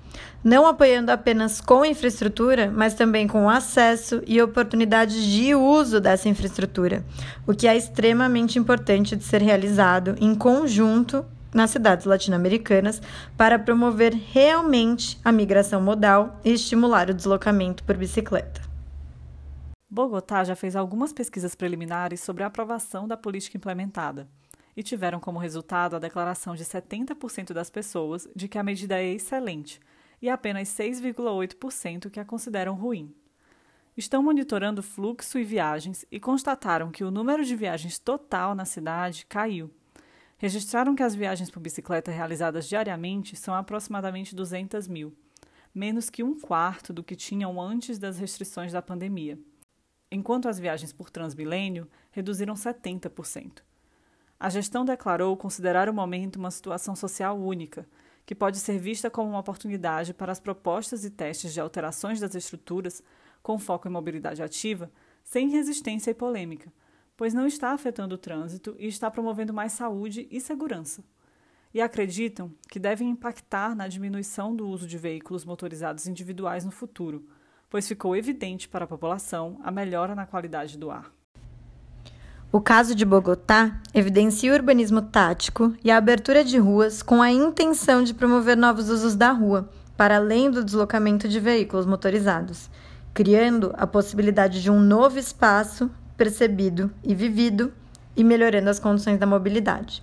não 0.43 0.67
apoiando 0.67 1.13
apenas 1.13 1.61
com 1.61 1.85
infraestrutura, 1.85 2.73
mas 2.75 2.95
também 2.95 3.29
com 3.29 3.49
acesso 3.49 4.23
e 4.27 4.41
oportunidades 4.41 5.23
de 5.23 5.55
uso 5.55 6.01
dessa 6.01 6.31
infraestrutura, 6.31 7.05
o 7.47 7.53
que 7.53 7.69
é 7.69 7.77
extremamente 7.77 8.59
importante 8.59 9.15
de 9.15 9.23
ser 9.23 9.43
realizado 9.43 10.17
em 10.19 10.35
conjunto 10.35 11.27
nas 11.53 11.71
cidades 11.71 12.07
latino-americanas 12.07 13.01
para 13.37 13.59
promover 13.59 14.15
realmente 14.15 15.19
a 15.25 15.33
migração 15.33 15.81
modal 15.81 16.41
e 16.45 16.53
estimular 16.53 17.11
o 17.11 17.15
deslocamento 17.15 17.85
por 17.85 17.97
bicicleta. 17.97 18.63
Bogotá 19.91 20.45
já 20.45 20.55
fez 20.55 20.77
algumas 20.77 21.13
pesquisas 21.13 21.55
preliminares 21.55 22.21
sobre 22.21 22.45
a 22.45 22.47
aprovação 22.47 23.09
da 23.09 23.17
política 23.17 23.57
implementada 23.57 24.29
e 24.77 24.83
tiveram 24.83 25.19
como 25.19 25.39
resultado 25.39 25.97
a 25.97 25.99
declaração 25.99 26.55
de 26.55 26.65
70% 26.65 27.53
das 27.53 27.69
pessoas 27.69 28.29
de 28.37 28.47
que 28.47 28.57
a 28.57 28.63
medida 28.63 29.01
é 29.01 29.13
excelente 29.13 29.81
e 30.23 30.29
apenas 30.29 30.69
6,8% 30.69 32.09
que 32.09 32.21
a 32.21 32.25
consideram 32.25 32.75
ruim. 32.75 33.13
Estão 33.97 34.23
monitorando 34.23 34.83
fluxo 34.83 35.39
e 35.39 35.45
viagens 35.45 36.07
e 36.11 36.21
constataram 36.21 36.93
que 36.93 37.03
o 37.03 37.11
número 37.11 37.45
de 37.45 37.57
viagens 37.57 37.99
total 37.99 38.55
na 38.55 38.65
cidade 38.65 39.27
caiu 39.27 39.71
registraram 40.41 40.97
que 40.97 41.03
as 41.03 41.15
viagens 41.15 41.51
por 41.51 41.61
bicicleta 41.61 42.11
realizadas 42.11 42.67
diariamente 42.67 43.37
são 43.37 43.53
aproximadamente 43.53 44.35
200 44.35 44.89
mil, 44.89 45.15
menos 45.75 46.09
que 46.09 46.23
um 46.23 46.41
quarto 46.41 46.95
do 46.95 47.05
que 47.05 47.15
tinham 47.15 47.61
antes 47.61 47.99
das 47.99 48.19
restrições 48.19 48.73
da 48.73 48.81
pandemia, 48.81 49.39
enquanto 50.11 50.49
as 50.49 50.59
viagens 50.59 50.95
por 50.95 51.11
transmilênio 51.11 51.87
reduziram 52.11 52.55
70%. 52.55 53.61
A 54.39 54.49
gestão 54.49 54.83
declarou 54.83 55.37
considerar 55.37 55.91
o 55.91 55.95
momento 55.95 56.37
uma 56.37 56.51
situação 56.51 56.97
social 56.97 57.39
única, 57.39 57.87
que 58.25 58.35
pode 58.35 58.61
ser 58.61 58.79
vista 58.79 59.11
como 59.11 59.29
uma 59.29 59.41
oportunidade 59.41 60.15
para 60.15 60.33
as 60.33 60.41
propostas 60.41 61.05
e 61.05 61.11
testes 61.11 61.53
de 61.53 61.61
alterações 61.61 62.19
das 62.19 62.35
estruturas 62.35 63.03
com 63.43 63.59
foco 63.59 63.89
em 63.89 63.91
mobilidade 63.91 64.43
ativa, 64.43 64.91
sem 65.23 65.51
resistência 65.51 66.13
e 66.13 66.15
polêmica, 66.15 66.73
pois 67.21 67.35
não 67.35 67.47
está 67.47 67.73
afetando 67.73 68.15
o 68.15 68.19
trânsito 68.19 68.75
e 68.79 68.89
está 68.89 69.11
promovendo 69.11 69.53
mais 69.53 69.73
saúde 69.73 70.27
e 70.31 70.41
segurança. 70.41 71.05
E 71.75 71.79
acreditam 71.79 72.51
que 72.67 72.79
devem 72.79 73.11
impactar 73.11 73.77
na 73.77 73.87
diminuição 73.87 74.57
do 74.57 74.67
uso 74.67 74.87
de 74.87 74.97
veículos 74.97 75.45
motorizados 75.45 76.07
individuais 76.07 76.65
no 76.65 76.71
futuro, 76.71 77.23
pois 77.69 77.87
ficou 77.87 78.17
evidente 78.17 78.71
para 78.71 78.87
a 78.87 78.89
população 78.89 79.61
a 79.63 79.71
melhora 79.71 80.15
na 80.15 80.25
qualidade 80.25 80.79
do 80.79 80.91
ar. 80.91 81.13
O 82.51 82.59
caso 82.59 82.95
de 82.95 83.05
Bogotá 83.05 83.79
evidencia 83.93 84.51
o 84.51 84.55
urbanismo 84.55 85.03
tático 85.03 85.75
e 85.85 85.91
a 85.91 85.99
abertura 85.99 86.43
de 86.43 86.57
ruas 86.57 87.03
com 87.03 87.21
a 87.21 87.31
intenção 87.31 88.03
de 88.03 88.15
promover 88.15 88.57
novos 88.57 88.89
usos 88.89 89.15
da 89.15 89.31
rua, 89.31 89.69
para 89.95 90.17
além 90.17 90.51
do 90.51 90.65
deslocamento 90.65 91.29
de 91.29 91.39
veículos 91.39 91.85
motorizados, 91.85 92.71
criando 93.13 93.75
a 93.77 93.87
possibilidade 93.87 94.63
de 94.63 94.71
um 94.71 94.81
novo 94.81 95.19
espaço 95.19 95.91
percebido 96.21 96.91
e 97.03 97.15
vivido 97.15 97.73
e 98.15 98.23
melhorando 98.23 98.69
as 98.69 98.79
condições 98.79 99.19
da 99.19 99.25
mobilidade. 99.25 100.03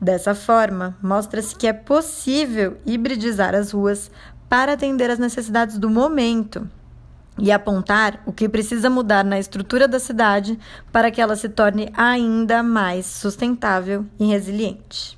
Dessa 0.00 0.34
forma, 0.34 0.98
mostra-se 1.00 1.54
que 1.54 1.68
é 1.68 1.72
possível 1.72 2.78
hibridizar 2.84 3.54
as 3.54 3.70
ruas 3.70 4.10
para 4.48 4.72
atender 4.72 5.08
às 5.08 5.20
necessidades 5.20 5.78
do 5.78 5.88
momento 5.88 6.68
e 7.38 7.52
apontar 7.52 8.20
o 8.26 8.32
que 8.32 8.48
precisa 8.48 8.90
mudar 8.90 9.24
na 9.24 9.38
estrutura 9.38 9.86
da 9.86 10.00
cidade 10.00 10.58
para 10.90 11.12
que 11.12 11.20
ela 11.20 11.36
se 11.36 11.48
torne 11.48 11.92
ainda 11.96 12.60
mais 12.60 13.06
sustentável 13.06 14.04
e 14.18 14.26
resiliente. 14.26 15.16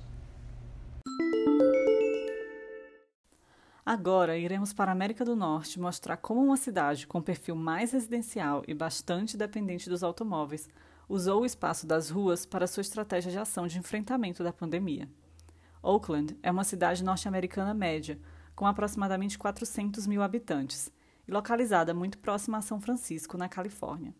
Agora 3.91 4.37
iremos 4.37 4.75
para 4.75 4.91
a 4.91 4.93
América 4.93 5.25
do 5.25 5.35
Norte 5.35 5.81
mostrar 5.81 6.19
como 6.19 6.45
uma 6.45 6.59
cidade 6.59 7.07
com 7.07 7.23
perfil 7.23 7.57
mais 7.57 7.93
residencial 7.93 8.63
e 8.69 8.75
bastante 8.75 9.35
dependente 9.35 9.89
dos 9.89 10.03
automóveis 10.03 10.69
usou 11.09 11.41
o 11.41 11.47
espaço 11.47 11.87
das 11.87 12.11
ruas 12.11 12.45
para 12.45 12.67
sua 12.67 12.83
estratégia 12.83 13.33
de 13.33 13.39
ação 13.39 13.67
de 13.67 13.79
enfrentamento 13.79 14.45
da 14.45 14.53
pandemia. 14.53 15.09
Oakland 15.83 16.37
é 16.43 16.51
uma 16.51 16.65
cidade 16.65 17.03
norte-americana 17.03 17.73
média, 17.73 18.21
com 18.55 18.67
aproximadamente 18.67 19.39
400 19.39 20.07
mil 20.07 20.23
habitantes 20.23 20.93
e 21.27 21.33
localizada 21.33 21.95
muito 21.95 22.19
próxima 22.19 22.59
a 22.59 22.61
São 22.61 22.79
Francisco, 22.79 23.39
na 23.39 23.49
Califórnia. 23.49 24.15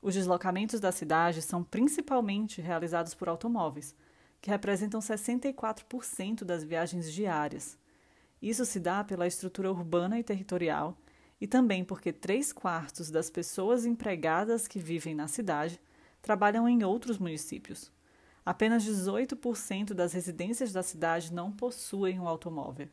Os 0.00 0.14
deslocamentos 0.14 0.80
da 0.80 0.90
cidade 0.90 1.42
são 1.42 1.62
principalmente 1.62 2.62
realizados 2.62 3.12
por 3.12 3.28
automóveis, 3.28 3.94
que 4.40 4.48
representam 4.48 4.98
64% 4.98 6.42
das 6.42 6.64
viagens 6.64 7.12
diárias 7.12 7.76
isso 8.50 8.64
se 8.66 8.78
dá 8.78 9.02
pela 9.02 9.26
estrutura 9.26 9.70
urbana 9.70 10.18
e 10.18 10.22
territorial 10.22 10.96
e 11.40 11.46
também 11.46 11.84
porque 11.84 12.12
três 12.12 12.52
quartos 12.52 13.10
das 13.10 13.30
pessoas 13.30 13.86
empregadas 13.86 14.68
que 14.68 14.78
vivem 14.78 15.14
na 15.14 15.28
cidade 15.28 15.80
trabalham 16.20 16.68
em 16.68 16.84
outros 16.84 17.18
municípios. 17.18 17.90
Apenas 18.44 18.84
18% 18.84 19.94
das 19.94 20.12
residências 20.12 20.72
da 20.72 20.82
cidade 20.82 21.32
não 21.32 21.50
possuem 21.50 22.20
um 22.20 22.28
automóvel. 22.28 22.88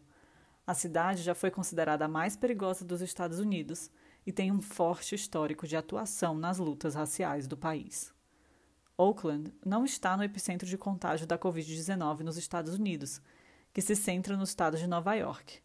A 0.65 0.74
cidade 0.74 1.22
já 1.22 1.36
foi 1.36 1.51
considerada 1.51 2.05
a 2.05 2.08
mais 2.08 2.38
perigosa 2.38 2.86
dos 2.86 3.01
Estados 3.01 3.39
Unidos 3.39 3.91
e 4.25 4.31
tem 4.31 4.51
um 4.51 4.62
forte 4.62 5.15
histórico 5.15 5.67
de 5.67 5.75
atuação 5.75 6.34
nas 6.38 6.60
lutas 6.60 6.96
raciais 6.96 7.48
do 7.48 7.58
país. 7.58 8.13
Oakland 8.98 9.51
não 9.65 9.84
está 9.84 10.15
no 10.15 10.24
epicentro 10.24 10.67
de 10.67 10.77
contágio 10.77 11.27
da 11.27 11.38
Covid-19 11.38 12.20
nos 12.20 12.38
Estados 12.38 12.75
Unidos 12.75 13.22
que 13.74 13.82
se 13.82 13.96
centra 13.96 14.36
no 14.36 14.44
estado 14.44 14.78
de 14.78 14.88
Nova 14.88 15.13
York. 15.16 15.60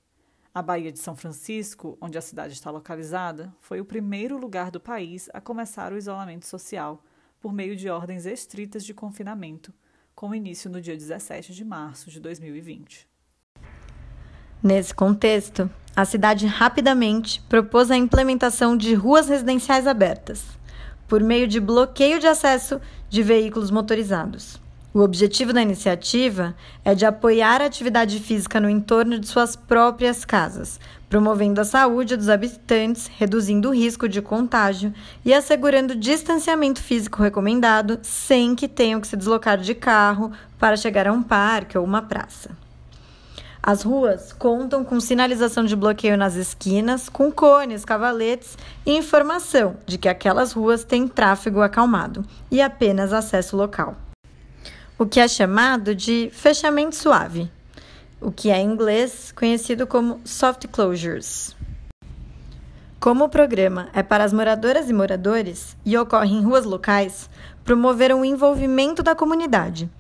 A 0.55 0.63
Baía 0.63 0.91
de 0.91 0.99
São 0.99 1.15
Francisco, 1.15 1.99
onde 2.01 2.17
a 2.17 2.23
cidade 2.23 2.55
está 2.55 2.71
localizada, 2.71 3.55
foi 3.61 3.81
o 3.81 3.85
primeiro 3.85 4.39
lugar 4.39 4.71
do 4.71 4.81
país 4.81 5.29
a 5.35 5.41
começar 5.41 5.93
o 5.93 5.99
isolamento 5.99 6.47
social 6.47 7.03
por 7.41 7.53
meio 7.53 7.77
de 7.77 7.91
ordens 7.91 8.25
estritas 8.25 8.85
de 8.85 8.95
confinamento, 8.95 9.73
com 10.15 10.35
início 10.35 10.71
no 10.71 10.81
dia 10.81 10.97
17 10.97 11.53
de 11.53 11.65
março 11.65 12.11
de 12.11 12.19
2020. 12.19 13.07
Nesse 14.63 14.95
contexto, 14.95 15.71
a 15.95 16.05
cidade 16.05 16.47
rapidamente 16.47 17.43
propôs 17.49 17.91
a 17.91 17.97
implementação 17.97 18.77
de 18.77 18.95
ruas 18.95 19.29
residenciais 19.29 19.87
abertas, 19.87 20.45
por 21.07 21.23
meio 21.23 21.47
de 21.47 21.61
bloqueio 21.61 22.19
de 22.19 22.27
acesso 22.27 22.81
de 23.09 23.23
veículos 23.23 23.71
motorizados. 23.71 24.61
O 24.97 25.00
objetivo 25.00 25.53
da 25.53 25.61
iniciativa 25.61 26.57
é 26.83 26.95
de 26.95 27.05
apoiar 27.05 27.61
a 27.61 27.67
atividade 27.67 28.19
física 28.19 28.59
no 28.59 28.71
entorno 28.71 29.19
de 29.19 29.29
suas 29.29 29.55
próprias 29.55 30.25
casas, 30.25 30.81
promovendo 31.07 31.61
a 31.61 31.67
saúde 31.67 32.17
dos 32.17 32.31
habitantes, 32.31 33.07
reduzindo 33.19 33.69
o 33.69 33.75
risco 33.75 34.09
de 34.09 34.23
contágio 34.23 34.95
e 35.23 35.35
assegurando 35.35 35.93
o 35.93 35.99
distanciamento 35.99 36.81
físico 36.81 37.23
recomendado 37.23 37.99
sem 38.00 38.55
que 38.55 38.67
tenham 38.67 38.99
que 38.99 39.07
se 39.07 39.19
deslocar 39.19 39.59
de 39.59 39.75
carro 39.75 40.33
para 40.59 40.79
chegar 40.79 41.07
a 41.07 41.12
um 41.12 41.23
parque 41.23 41.76
ou 41.76 41.85
uma 41.85 42.00
praça. 42.00 42.57
As 43.62 43.83
ruas 43.83 44.33
contam 44.33 44.83
com 44.83 44.99
sinalização 44.99 45.67
de 45.67 45.76
bloqueio 45.76 46.17
nas 46.17 46.37
esquinas, 46.37 47.11
com 47.11 47.31
cones, 47.31 47.85
cavaletes 47.85 48.57
e 48.87 48.97
informação 48.97 49.76
de 49.85 49.99
que 49.99 50.09
aquelas 50.09 50.53
ruas 50.53 50.85
têm 50.85 51.07
tráfego 51.07 51.61
acalmado 51.61 52.25
e 52.50 52.62
apenas 52.62 53.12
acesso 53.12 53.59
local 53.59 53.95
o 54.99 55.05
que 55.05 55.21
é 55.21 55.29
chamado 55.29 55.95
de 55.95 56.31
fechamento 56.33 56.97
suave, 56.97 57.50
o 58.19 58.33
que 58.33 58.50
é 58.50 58.59
em 58.59 58.71
inglês 58.71 59.31
conhecido 59.31 59.87
como 59.87 60.21
soft 60.25 60.67
closures. 60.69 61.55
Como 62.99 63.25
o 63.25 63.29
programa 63.29 63.88
é 63.93 64.03
para 64.03 64.25
as 64.25 64.33
moradoras 64.33 64.88
e 64.88 64.95
moradores 64.95 65.76
e 65.85 65.99
ocorre 65.99 66.35
em 66.35 66.43
ruas 66.43 66.65
locais, 66.65 67.29
promoveram 67.62 68.23
o 68.23 68.25
envolvimento 68.25 69.03
da 69.03 69.15
comunidade 69.15 69.91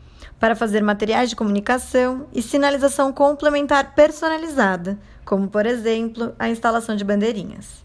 para 0.40 0.56
fazer 0.56 0.82
materiais 0.82 1.28
de 1.28 1.36
comunicação 1.36 2.26
e 2.32 2.40
sinalização 2.40 3.12
complementar 3.12 3.94
personalizada, 3.94 4.98
como, 5.26 5.46
por 5.48 5.66
exemplo, 5.66 6.34
a 6.38 6.48
instalação 6.48 6.96
de 6.96 7.04
bandeirinhas. 7.04 7.84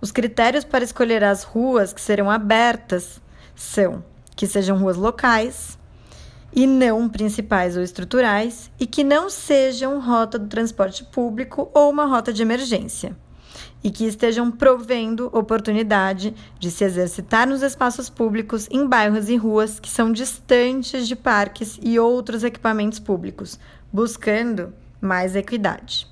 Os 0.00 0.10
critérios 0.10 0.64
para 0.64 0.84
escolher 0.84 1.22
as 1.22 1.42
ruas 1.42 1.92
que 1.92 2.00
serão 2.00 2.30
abertas 2.30 3.20
são 3.54 4.02
que 4.34 4.46
sejam 4.46 4.78
ruas 4.78 4.96
locais, 4.96 5.78
e 6.54 6.66
não 6.66 7.08
principais 7.08 7.76
ou 7.76 7.82
estruturais 7.82 8.70
e 8.78 8.86
que 8.86 9.02
não 9.02 9.28
sejam 9.28 10.00
rota 10.00 10.38
do 10.38 10.46
transporte 10.46 11.04
público 11.04 11.68
ou 11.74 11.90
uma 11.90 12.04
rota 12.04 12.32
de 12.32 12.42
emergência 12.42 13.16
e 13.82 13.90
que 13.90 14.06
estejam 14.06 14.50
provendo 14.50 15.28
oportunidade 15.32 16.34
de 16.58 16.70
se 16.70 16.84
exercitar 16.84 17.46
nos 17.46 17.62
espaços 17.62 18.08
públicos 18.08 18.68
em 18.70 18.86
bairros 18.86 19.28
e 19.28 19.36
ruas 19.36 19.78
que 19.78 19.90
são 19.90 20.10
distantes 20.10 21.06
de 21.06 21.14
parques 21.14 21.78
e 21.82 21.98
outros 21.98 22.44
equipamentos 22.44 22.98
públicos, 22.98 23.58
buscando 23.92 24.72
mais 25.00 25.36
equidade. 25.36 26.08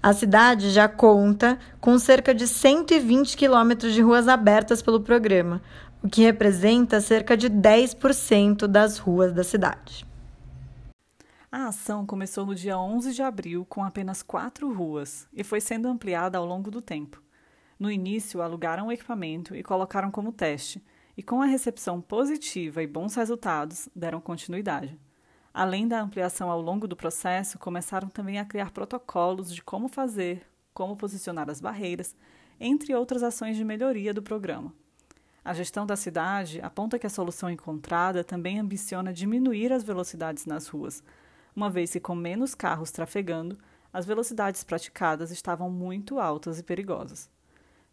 A 0.00 0.12
cidade 0.12 0.70
já 0.70 0.86
conta 0.86 1.58
com 1.80 1.98
cerca 1.98 2.32
de 2.32 2.46
120 2.46 3.36
quilômetros 3.36 3.92
de 3.92 4.00
ruas 4.00 4.28
abertas 4.28 4.80
pelo 4.80 5.00
programa, 5.00 5.60
o 6.02 6.08
que 6.08 6.22
representa 6.22 7.00
cerca 7.00 7.36
de 7.36 7.48
10% 7.48 8.66
das 8.66 8.98
ruas 8.98 9.32
da 9.32 9.42
cidade. 9.42 10.06
A 11.50 11.68
ação 11.68 12.04
começou 12.04 12.44
no 12.44 12.54
dia 12.54 12.78
11 12.78 13.12
de 13.14 13.22
abril 13.22 13.64
com 13.64 13.82
apenas 13.82 14.22
quatro 14.22 14.72
ruas 14.72 15.26
e 15.32 15.42
foi 15.42 15.60
sendo 15.60 15.88
ampliada 15.88 16.36
ao 16.36 16.44
longo 16.44 16.70
do 16.70 16.82
tempo. 16.82 17.22
No 17.78 17.90
início, 17.90 18.42
alugaram 18.42 18.88
o 18.88 18.92
equipamento 18.92 19.54
e 19.54 19.62
colocaram 19.62 20.10
como 20.10 20.32
teste, 20.32 20.82
e 21.16 21.22
com 21.22 21.40
a 21.40 21.46
recepção 21.46 22.00
positiva 22.00 22.82
e 22.82 22.86
bons 22.86 23.14
resultados, 23.14 23.88
deram 23.94 24.20
continuidade. 24.20 24.98
Além 25.52 25.88
da 25.88 26.00
ampliação 26.00 26.50
ao 26.50 26.60
longo 26.60 26.86
do 26.86 26.94
processo, 26.94 27.58
começaram 27.58 28.08
também 28.08 28.38
a 28.38 28.44
criar 28.44 28.70
protocolos 28.70 29.54
de 29.54 29.62
como 29.62 29.88
fazer, 29.88 30.46
como 30.74 30.96
posicionar 30.96 31.48
as 31.48 31.60
barreiras, 31.60 32.14
entre 32.60 32.94
outras 32.94 33.22
ações 33.22 33.56
de 33.56 33.64
melhoria 33.64 34.12
do 34.12 34.22
programa. 34.22 34.74
A 35.46 35.54
gestão 35.54 35.86
da 35.86 35.94
cidade 35.94 36.60
aponta 36.60 36.98
que 36.98 37.06
a 37.06 37.08
solução 37.08 37.48
encontrada 37.48 38.24
também 38.24 38.58
ambiciona 38.58 39.12
diminuir 39.12 39.72
as 39.72 39.84
velocidades 39.84 40.44
nas 40.44 40.66
ruas, 40.66 41.04
uma 41.54 41.70
vez 41.70 41.92
que, 41.92 42.00
com 42.00 42.16
menos 42.16 42.52
carros 42.52 42.90
trafegando, 42.90 43.56
as 43.92 44.04
velocidades 44.04 44.64
praticadas 44.64 45.30
estavam 45.30 45.70
muito 45.70 46.18
altas 46.18 46.58
e 46.58 46.64
perigosas. 46.64 47.30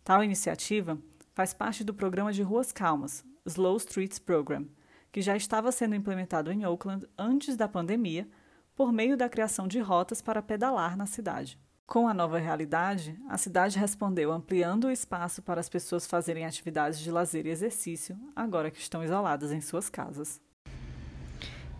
Tal 0.03 0.24
iniciativa 0.24 0.98
faz 1.36 1.53
parte 1.53 1.83
do 1.83 1.93
programa 1.93 2.33
de 2.33 2.41
Ruas 2.41 2.72
Calmas, 2.72 3.24
Slow 3.45 3.77
Streets 3.77 4.17
Program, 4.17 4.65
que 5.12 5.22
já 5.22 5.38
estava 5.38 5.72
sendo 5.72 5.93
implementado 5.93 6.51
em 6.51 6.65
Oakland 6.65 7.07
antes 7.15 7.55
da 7.55 7.67
pandemia, 7.67 8.27
por 8.75 8.91
meio 8.91 9.15
da 9.15 9.29
criação 9.29 9.67
de 9.67 9.77
rotas 9.77 10.24
para 10.24 10.41
pedalar 10.41 10.98
na 10.98 11.05
cidade. 11.05 11.60
Com 11.86 12.08
a 12.08 12.13
nova 12.13 12.40
realidade, 12.40 13.20
a 13.30 13.38
cidade 13.38 13.78
respondeu 13.78 14.32
ampliando 14.32 14.86
o 14.86 14.92
espaço 14.92 15.42
para 15.42 15.60
as 15.60 15.68
pessoas 15.68 16.08
fazerem 16.08 16.46
atividades 16.46 16.98
de 17.00 17.12
lazer 17.12 17.46
e 17.46 17.50
exercício, 17.50 18.18
agora 18.36 18.72
que 18.72 18.80
estão 18.80 19.04
isoladas 19.04 19.52
em 19.52 19.60
suas 19.60 19.90
casas. 19.90 20.42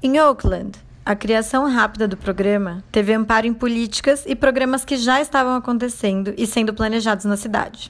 Em 0.02 0.20
Oakland, 0.20 0.78
a 1.06 1.16
criação 1.16 1.66
rápida 1.68 2.08
do 2.08 2.18
programa 2.18 2.84
teve 2.92 3.14
amparo 3.14 3.48
em 3.48 3.54
políticas 3.54 4.26
e 4.28 4.36
programas 4.36 4.84
que 4.86 4.98
já 4.98 5.22
estavam 5.22 5.56
acontecendo 5.56 6.34
e 6.38 6.46
sendo 6.46 6.74
planejados 6.74 7.26
na 7.26 7.38
cidade. 7.38 7.90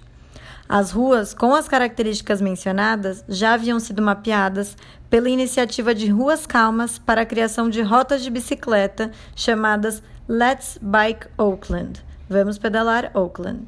As 0.76 0.90
ruas 0.90 1.36
com 1.36 1.54
as 1.54 1.68
características 1.68 2.42
mencionadas 2.42 3.24
já 3.30 3.54
haviam 3.54 3.80
sido 3.80 4.02
mapeadas 4.02 4.76
pela 5.08 5.30
iniciativa 5.30 5.94
de 5.94 6.08
Ruas 6.08 6.48
Calmas 6.48 6.98
para 6.98 7.22
a 7.22 7.26
criação 7.28 7.70
de 7.70 7.84
rotas 7.84 8.24
de 8.24 8.32
bicicleta 8.32 9.12
chamadas 9.36 10.02
Let's 10.28 10.80
Bike 10.82 11.28
Oakland. 11.38 12.04
Vamos 12.28 12.58
pedalar 12.58 13.12
Oakland. 13.14 13.66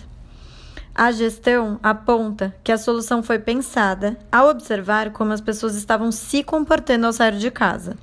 A 0.95 1.11
gestão 1.11 1.79
aponta 1.83 2.55
que 2.63 2.71
a 2.71 2.77
solução 2.77 3.21
foi 3.21 3.37
pensada 3.37 4.17
ao 4.31 4.49
observar 4.49 5.11
como 5.11 5.31
as 5.31 5.41
pessoas 5.41 5.75
estavam 5.75 6.11
se 6.11 6.41
comportando 6.41 7.05
ao 7.05 7.13
sair 7.13 7.37
de 7.37 7.51
casa, 7.51 7.95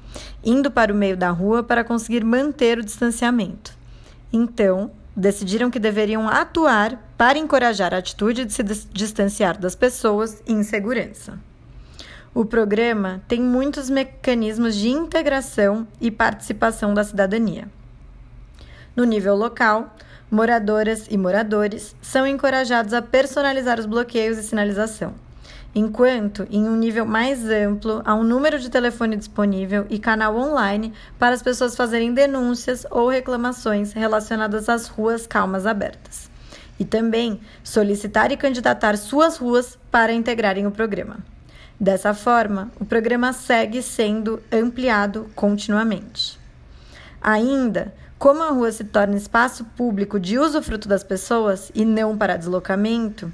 indo 0.45 0.71
para 0.71 0.93
o 0.93 0.97
meio 0.97 1.17
da 1.17 1.31
rua 1.31 1.65
para 1.65 1.83
conseguir 1.83 2.23
manter 2.23 2.79
o 2.79 2.85
distanciamento. 2.85 3.77
Então, 4.33 4.93
decidiram 5.17 5.71
que 5.71 5.79
deveriam 5.79 6.29
atuar 6.29 6.99
para 7.17 7.39
encorajar 7.39 7.93
a 7.95 7.99
atitude 7.99 8.45
de 8.45 8.53
se 8.53 8.63
distanciar 8.63 9.59
das 9.59 9.75
pessoas 9.75 10.43
em 10.47 10.63
segurança. 10.63 11.39
O 12.35 12.45
programa 12.47 13.23
tem 13.29 13.43
muitos 13.43 13.91
mecanismos 13.91 14.75
de 14.75 14.89
integração 14.89 15.87
e 16.01 16.11
participação 16.11 16.95
da 16.95 17.05
cidadania. 17.05 17.69
No 18.97 19.05
nível 19.05 19.37
local, 19.37 19.95
moradoras 20.31 21.07
e 21.11 21.19
moradores 21.19 21.95
são 22.01 22.27
encorajados 22.27 22.95
a 22.95 23.03
personalizar 23.03 23.79
os 23.79 23.85
bloqueios 23.85 24.39
e 24.39 24.43
sinalização, 24.43 25.15
enquanto, 25.75 26.47
em 26.51 26.69
um 26.69 26.77
nível 26.77 27.07
mais 27.07 27.45
amplo, 27.45 28.03
há 28.05 28.15
um 28.15 28.23
número 28.23 28.59
de 28.59 28.71
telefone 28.71 29.17
disponível 29.17 29.87
e 29.89 29.99
canal 29.99 30.37
online 30.37 30.93
para 31.19 31.35
as 31.35 31.43
pessoas 31.43 31.77
fazerem 31.77 32.13
denúncias 32.13 32.87
ou 32.91 33.09
reclamações 33.09 33.93
relacionadas 33.93 34.69
às 34.69 34.87
ruas 34.87 35.27
calmas 35.27 35.67
abertas. 35.67 36.31
E 36.79 36.85
também 36.85 37.41
solicitar 37.63 38.33
e 38.33 38.37
candidatar 38.37 38.97
suas 38.97 39.37
ruas 39.37 39.79
para 39.91 40.13
integrarem 40.13 40.67
o 40.67 40.71
programa. 40.71 41.19
Dessa 41.79 42.15
forma, 42.15 42.71
o 42.79 42.85
programa 42.85 43.33
segue 43.33 43.83
sendo 43.83 44.41
ampliado 44.53 45.29
continuamente. 45.35 46.39
Ainda, 47.21 47.93
como 48.19 48.43
a 48.43 48.51
rua 48.51 48.71
se 48.71 48.85
torna 48.85 49.17
espaço 49.17 49.65
público 49.77 50.21
de 50.21 50.39
usufruto 50.39 50.89
das 50.89 51.03
pessoas 51.03 51.73
e 51.75 51.85
não 51.85 52.17
para 52.17 52.37
deslocamento, 52.37 53.33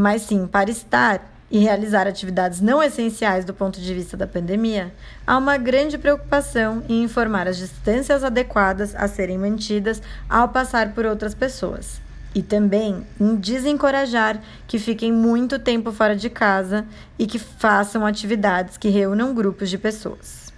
mas 0.00 0.22
sim 0.22 0.46
para 0.46 0.70
estar 0.70 1.30
e 1.50 1.58
realizar 1.58 2.06
atividades 2.06 2.58
não 2.62 2.82
essenciais 2.82 3.44
do 3.44 3.52
ponto 3.52 3.78
de 3.78 3.92
vista 3.92 4.16
da 4.16 4.26
pandemia, 4.26 4.94
há 5.26 5.36
uma 5.36 5.58
grande 5.58 5.98
preocupação 5.98 6.82
em 6.88 7.02
informar 7.02 7.46
as 7.46 7.58
distâncias 7.58 8.24
adequadas 8.24 8.94
a 8.94 9.06
serem 9.06 9.36
mantidas 9.36 10.00
ao 10.26 10.48
passar 10.48 10.94
por 10.94 11.04
outras 11.04 11.34
pessoas. 11.34 12.00
E 12.34 12.42
também 12.42 13.06
em 13.20 13.36
desencorajar 13.36 14.40
que 14.66 14.78
fiquem 14.78 15.12
muito 15.12 15.58
tempo 15.58 15.92
fora 15.92 16.16
de 16.16 16.30
casa 16.30 16.86
e 17.18 17.26
que 17.26 17.38
façam 17.38 18.06
atividades 18.06 18.78
que 18.78 18.88
reúnam 18.88 19.34
grupos 19.34 19.68
de 19.68 19.76
pessoas. 19.76 20.50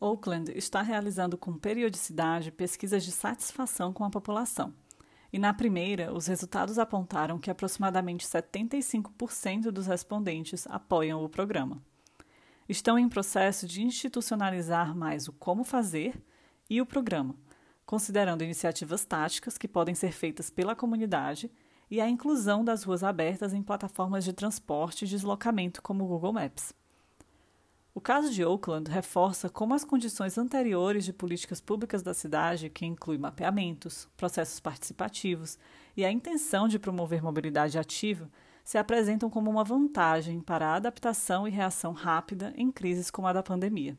Oakland 0.00 0.50
está 0.56 0.82
realizando 0.82 1.38
com 1.38 1.52
periodicidade 1.52 2.50
pesquisas 2.50 3.04
de 3.04 3.12
satisfação 3.12 3.92
com 3.92 4.02
a 4.02 4.10
população. 4.10 4.72
E 5.34 5.38
na 5.40 5.52
primeira, 5.52 6.14
os 6.14 6.28
resultados 6.28 6.78
apontaram 6.78 7.40
que 7.40 7.50
aproximadamente 7.50 8.24
75% 8.24 9.72
dos 9.72 9.88
respondentes 9.88 10.64
apoiam 10.68 11.24
o 11.24 11.28
programa. 11.28 11.82
Estão 12.68 12.96
em 12.96 13.08
processo 13.08 13.66
de 13.66 13.82
institucionalizar 13.82 14.96
mais 14.96 15.26
o 15.26 15.32
como 15.32 15.64
fazer 15.64 16.22
e 16.70 16.80
o 16.80 16.86
programa, 16.86 17.34
considerando 17.84 18.44
iniciativas 18.44 19.04
táticas 19.04 19.58
que 19.58 19.66
podem 19.66 19.92
ser 19.92 20.12
feitas 20.12 20.50
pela 20.50 20.76
comunidade 20.76 21.50
e 21.90 22.00
a 22.00 22.08
inclusão 22.08 22.64
das 22.64 22.84
ruas 22.84 23.02
abertas 23.02 23.52
em 23.52 23.60
plataformas 23.60 24.22
de 24.22 24.32
transporte 24.32 25.04
e 25.04 25.08
deslocamento 25.08 25.82
como 25.82 26.04
o 26.04 26.06
Google 26.06 26.34
Maps. 26.34 26.72
O 27.96 28.00
caso 28.00 28.32
de 28.32 28.44
Oakland 28.44 28.90
reforça 28.90 29.48
como 29.48 29.72
as 29.72 29.84
condições 29.84 30.36
anteriores 30.36 31.04
de 31.04 31.12
políticas 31.12 31.60
públicas 31.60 32.02
da 32.02 32.12
cidade, 32.12 32.68
que 32.68 32.84
inclui 32.84 33.16
mapeamentos, 33.16 34.08
processos 34.16 34.58
participativos 34.58 35.56
e 35.96 36.04
a 36.04 36.10
intenção 36.10 36.66
de 36.66 36.76
promover 36.76 37.22
mobilidade 37.22 37.78
ativa, 37.78 38.28
se 38.64 38.76
apresentam 38.76 39.30
como 39.30 39.48
uma 39.48 39.62
vantagem 39.62 40.40
para 40.40 40.66
a 40.66 40.74
adaptação 40.74 41.46
e 41.46 41.52
reação 41.52 41.92
rápida 41.92 42.52
em 42.56 42.68
crises 42.72 43.12
como 43.12 43.28
a 43.28 43.32
da 43.32 43.44
pandemia. 43.44 43.96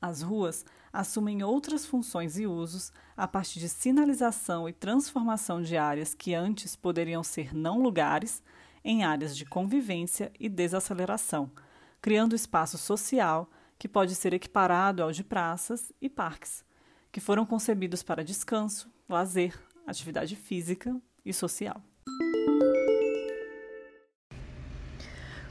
As 0.00 0.22
ruas 0.22 0.64
assumem 0.92 1.42
outras 1.42 1.84
funções 1.84 2.38
e 2.38 2.46
usos 2.46 2.92
a 3.16 3.26
partir 3.26 3.58
de 3.58 3.68
sinalização 3.68 4.68
e 4.68 4.72
transformação 4.72 5.60
de 5.60 5.76
áreas 5.76 6.14
que 6.14 6.32
antes 6.32 6.76
poderiam 6.76 7.24
ser 7.24 7.52
não 7.52 7.82
lugares 7.82 8.40
em 8.86 9.02
áreas 9.02 9.36
de 9.36 9.44
convivência 9.44 10.30
e 10.38 10.48
desaceleração, 10.48 11.50
criando 12.00 12.36
espaço 12.36 12.78
social 12.78 13.50
que 13.76 13.88
pode 13.88 14.14
ser 14.14 14.32
equiparado 14.32 15.02
ao 15.02 15.10
de 15.10 15.24
praças 15.24 15.92
e 16.00 16.08
parques, 16.08 16.64
que 17.10 17.18
foram 17.18 17.44
concebidos 17.44 18.04
para 18.04 18.22
descanso, 18.22 18.88
lazer, 19.08 19.58
atividade 19.84 20.36
física 20.36 20.96
e 21.24 21.32
social. 21.32 21.82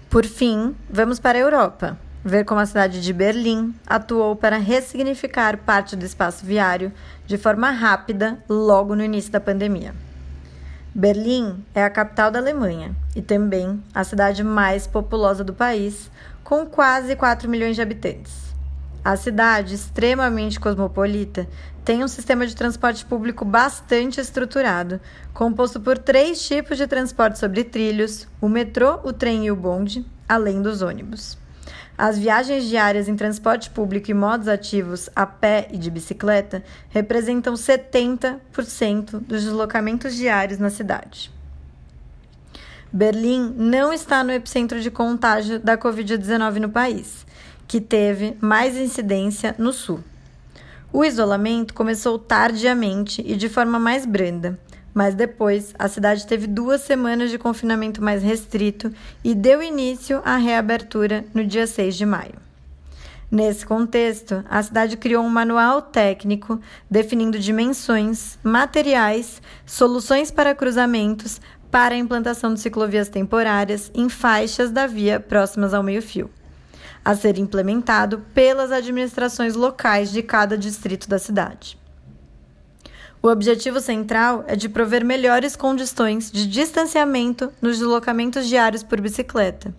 Por 0.09 0.25
fim, 0.25 0.73
vamos 0.89 1.19
para 1.19 1.37
a 1.37 1.41
Europa, 1.41 1.99
ver 2.23 2.45
como 2.45 2.61
a 2.61 2.65
cidade 2.65 3.01
de 3.01 3.11
Berlim 3.11 3.75
atuou 3.85 4.33
para 4.33 4.57
ressignificar 4.57 5.57
parte 5.57 5.97
do 5.97 6.05
espaço 6.05 6.45
viário 6.45 6.93
de 7.25 7.37
forma 7.37 7.69
rápida 7.69 8.41
logo 8.47 8.95
no 8.95 9.03
início 9.03 9.29
da 9.29 9.41
pandemia. 9.41 10.04
Berlim 10.97 11.61
é 11.73 11.83
a 11.83 11.89
capital 11.89 12.31
da 12.31 12.39
Alemanha 12.39 12.95
e 13.13 13.21
também 13.21 13.83
a 13.93 14.01
cidade 14.05 14.45
mais 14.45 14.87
populosa 14.87 15.43
do 15.43 15.53
país, 15.53 16.09
com 16.41 16.65
quase 16.65 17.17
4 17.17 17.49
milhões 17.49 17.75
de 17.75 17.81
habitantes. 17.81 18.55
A 19.03 19.17
cidade, 19.17 19.75
extremamente 19.75 20.57
cosmopolita, 20.57 21.49
tem 21.83 22.01
um 22.01 22.07
sistema 22.07 22.47
de 22.47 22.55
transporte 22.55 23.03
público 23.05 23.43
bastante 23.43 24.21
estruturado, 24.21 25.01
composto 25.33 25.81
por 25.81 25.97
três 25.97 26.47
tipos 26.47 26.77
de 26.77 26.87
transporte 26.87 27.39
sobre 27.39 27.65
trilhos: 27.65 28.25
o 28.39 28.47
metrô, 28.47 29.01
o 29.03 29.11
trem 29.11 29.47
e 29.47 29.51
o 29.51 29.55
bonde, 29.55 30.05
além 30.29 30.61
dos 30.61 30.81
ônibus. 30.81 31.37
As 31.97 32.17
viagens 32.17 32.65
diárias 32.65 33.07
em 33.07 33.15
transporte 33.15 33.69
público 33.69 34.11
e 34.11 34.13
modos 34.13 34.49
ativos 34.49 35.09
a 35.15 35.25
pé 35.25 35.69
e 35.71 35.77
de 35.77 35.89
bicicleta 35.89 36.61
representam 36.89 37.53
70% 37.53 39.19
dos 39.19 39.43
deslocamentos 39.43 40.13
diários 40.13 40.59
na 40.59 40.69
cidade. 40.69 41.31
Berlim 42.91 43.53
não 43.57 43.93
está 43.93 44.23
no 44.23 44.31
epicentro 44.31 44.81
de 44.81 44.91
contágio 44.91 45.59
da 45.59 45.77
Covid-19 45.77 46.57
no 46.57 46.69
país, 46.69 47.25
que 47.67 47.79
teve 47.79 48.37
mais 48.41 48.75
incidência 48.77 49.55
no 49.57 49.71
sul. 49.71 50.01
O 50.91 51.03
isolamento 51.03 51.73
começou 51.73 52.17
tardiamente 52.17 53.21
e 53.25 53.35
de 53.35 53.49
forma 53.49 53.79
mais 53.79 54.05
branda, 54.05 54.59
mas 54.95 55.13
depois 55.13 55.75
a 55.77 55.89
cidade 55.89 56.25
teve 56.25 56.47
duas 56.47 56.79
semanas 56.79 57.29
de 57.29 57.37
confinamento 57.37 58.01
mais 58.01 58.23
restrito 58.23 58.89
e 59.21 59.35
deu 59.35 59.61
início 59.61 60.21
à 60.23 60.37
reabertura 60.37 61.25
no 61.33 61.45
dia 61.45 61.67
6 61.67 61.97
de 61.97 62.05
maio. 62.05 62.45
Nesse 63.29 63.65
contexto, 63.65 64.45
a 64.49 64.63
cidade 64.63 64.95
criou 64.95 65.21
um 65.21 65.29
manual 65.29 65.81
técnico 65.81 66.61
definindo 66.89 67.37
dimensões, 67.37 68.39
materiais, 68.41 69.41
soluções 69.65 70.31
para 70.31 70.55
cruzamentos 70.55 71.41
para 71.69 71.93
a 71.93 71.97
implantação 71.97 72.53
de 72.53 72.61
ciclovias 72.61 73.09
temporárias 73.09 73.91
em 73.93 74.07
faixas 74.07 74.71
da 74.71 74.87
via 74.87 75.19
próximas 75.19 75.73
ao 75.73 75.83
meio-fio, 75.83 76.29
a 77.03 77.13
ser 77.13 77.37
implementado 77.37 78.23
pelas 78.33 78.71
administrações 78.71 79.55
locais 79.55 80.09
de 80.09 80.23
cada 80.23 80.57
distrito 80.57 81.09
da 81.09 81.19
cidade. 81.19 81.77
O 83.25 83.27
objetivo 83.27 83.81
central 83.81 84.45
é 84.47 84.55
de 84.55 84.69
prover 84.69 85.03
melhores 85.03 85.55
condições 85.55 86.31
de 86.31 86.45
distanciamento 86.45 87.51
nos 87.59 87.79
deslocamentos 87.79 88.45
diários 88.47 88.83
por 88.83 89.01
bicicleta, 89.01 89.73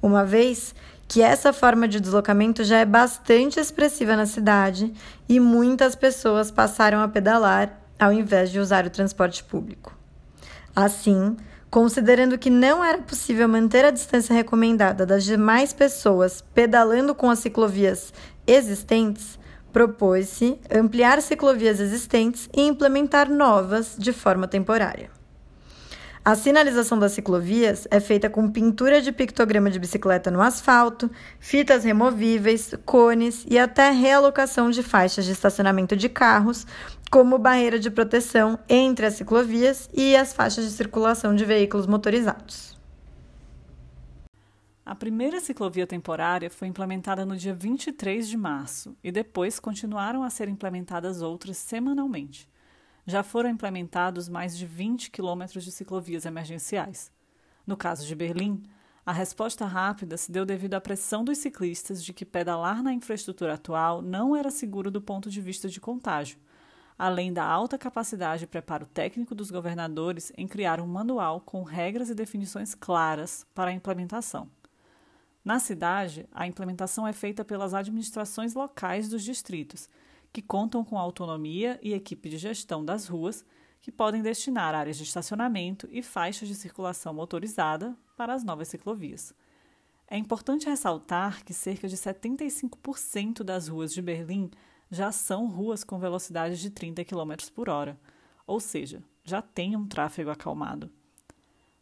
uma 0.00 0.24
vez 0.24 0.72
que 1.08 1.20
essa 1.20 1.52
forma 1.52 1.88
de 1.88 1.98
deslocamento 1.98 2.62
já 2.62 2.78
é 2.78 2.84
bastante 2.84 3.58
expressiva 3.58 4.14
na 4.14 4.26
cidade 4.26 4.92
e 5.28 5.40
muitas 5.40 5.96
pessoas 5.96 6.52
passaram 6.52 7.00
a 7.00 7.08
pedalar 7.08 7.80
ao 7.98 8.12
invés 8.12 8.52
de 8.52 8.60
usar 8.60 8.86
o 8.86 8.90
transporte 8.90 9.42
público. 9.42 9.92
Assim, 10.72 11.36
considerando 11.68 12.38
que 12.38 12.48
não 12.48 12.84
era 12.84 12.98
possível 12.98 13.48
manter 13.48 13.84
a 13.84 13.90
distância 13.90 14.32
recomendada 14.32 15.04
das 15.04 15.24
demais 15.24 15.72
pessoas 15.72 16.44
pedalando 16.54 17.12
com 17.12 17.28
as 17.28 17.40
ciclovias 17.40 18.14
existentes, 18.46 19.36
propôs-se 19.74 20.56
ampliar 20.72 21.20
ciclovias 21.20 21.80
existentes 21.80 22.48
e 22.56 22.62
implementar 22.62 23.28
novas 23.28 23.96
de 23.98 24.12
forma 24.12 24.46
temporária. 24.46 25.10
A 26.24 26.36
sinalização 26.36 26.96
das 26.96 27.12
ciclovias 27.12 27.86
é 27.90 27.98
feita 27.98 28.30
com 28.30 28.48
pintura 28.48 29.02
de 29.02 29.10
pictograma 29.10 29.68
de 29.68 29.80
bicicleta 29.80 30.30
no 30.30 30.40
asfalto, 30.40 31.10
fitas 31.40 31.82
removíveis, 31.82 32.72
cones 32.86 33.44
e 33.50 33.58
até 33.58 33.90
realocação 33.90 34.70
de 34.70 34.82
faixas 34.82 35.24
de 35.24 35.32
estacionamento 35.32 35.96
de 35.96 36.08
carros, 36.08 36.66
como 37.10 37.36
barreira 37.36 37.78
de 37.78 37.90
proteção 37.90 38.58
entre 38.68 39.04
as 39.04 39.14
ciclovias 39.14 39.90
e 39.92 40.16
as 40.16 40.32
faixas 40.32 40.64
de 40.64 40.70
circulação 40.70 41.34
de 41.34 41.44
veículos 41.44 41.86
motorizados. 41.86 42.73
A 44.86 44.94
primeira 44.94 45.40
ciclovia 45.40 45.86
temporária 45.86 46.50
foi 46.50 46.68
implementada 46.68 47.24
no 47.24 47.38
dia 47.38 47.54
23 47.54 48.28
de 48.28 48.36
março 48.36 48.94
e 49.02 49.10
depois 49.10 49.58
continuaram 49.58 50.22
a 50.22 50.28
ser 50.28 50.46
implementadas 50.46 51.22
outras 51.22 51.56
semanalmente. 51.56 52.46
Já 53.06 53.22
foram 53.22 53.48
implementados 53.48 54.28
mais 54.28 54.54
de 54.54 54.66
20 54.66 55.10
quilômetros 55.10 55.64
de 55.64 55.72
ciclovias 55.72 56.26
emergenciais. 56.26 57.10
No 57.66 57.78
caso 57.78 58.06
de 58.06 58.14
Berlim, 58.14 58.62
a 59.06 59.12
resposta 59.12 59.64
rápida 59.64 60.18
se 60.18 60.30
deu 60.30 60.44
devido 60.44 60.74
à 60.74 60.80
pressão 60.82 61.24
dos 61.24 61.38
ciclistas 61.38 62.04
de 62.04 62.12
que 62.12 62.26
pedalar 62.26 62.82
na 62.82 62.92
infraestrutura 62.92 63.54
atual 63.54 64.02
não 64.02 64.36
era 64.36 64.50
seguro 64.50 64.90
do 64.90 65.00
ponto 65.00 65.30
de 65.30 65.40
vista 65.40 65.66
de 65.66 65.80
contágio, 65.80 66.38
além 66.98 67.32
da 67.32 67.44
alta 67.44 67.78
capacidade 67.78 68.44
e 68.44 68.46
preparo 68.46 68.84
técnico 68.84 69.34
dos 69.34 69.50
governadores 69.50 70.30
em 70.36 70.46
criar 70.46 70.78
um 70.78 70.86
manual 70.86 71.40
com 71.40 71.62
regras 71.62 72.10
e 72.10 72.14
definições 72.14 72.74
claras 72.74 73.46
para 73.54 73.70
a 73.70 73.74
implementação. 73.74 74.50
Na 75.44 75.58
cidade, 75.58 76.26
a 76.32 76.46
implementação 76.46 77.06
é 77.06 77.12
feita 77.12 77.44
pelas 77.44 77.74
administrações 77.74 78.54
locais 78.54 79.10
dos 79.10 79.22
distritos, 79.22 79.90
que 80.32 80.40
contam 80.40 80.82
com 80.82 80.98
autonomia 80.98 81.78
e 81.82 81.92
equipe 81.92 82.30
de 82.30 82.38
gestão 82.38 82.82
das 82.82 83.06
ruas, 83.06 83.44
que 83.82 83.92
podem 83.92 84.22
destinar 84.22 84.74
áreas 84.74 84.96
de 84.96 85.02
estacionamento 85.02 85.86
e 85.92 86.02
faixas 86.02 86.48
de 86.48 86.54
circulação 86.54 87.12
motorizada 87.12 87.94
para 88.16 88.32
as 88.32 88.42
novas 88.42 88.68
ciclovias. 88.68 89.34
É 90.08 90.16
importante 90.16 90.66
ressaltar 90.66 91.44
que 91.44 91.52
cerca 91.52 91.86
de 91.86 91.96
75% 91.96 93.42
das 93.42 93.68
ruas 93.68 93.92
de 93.92 94.00
Berlim 94.00 94.50
já 94.90 95.12
são 95.12 95.46
ruas 95.46 95.84
com 95.84 95.98
velocidades 95.98 96.58
de 96.58 96.70
30 96.70 97.04
km 97.04 97.34
por 97.54 97.68
hora, 97.68 98.00
ou 98.46 98.60
seja, 98.60 99.02
já 99.22 99.42
tem 99.42 99.76
um 99.76 99.86
tráfego 99.86 100.30
acalmado. 100.30 100.90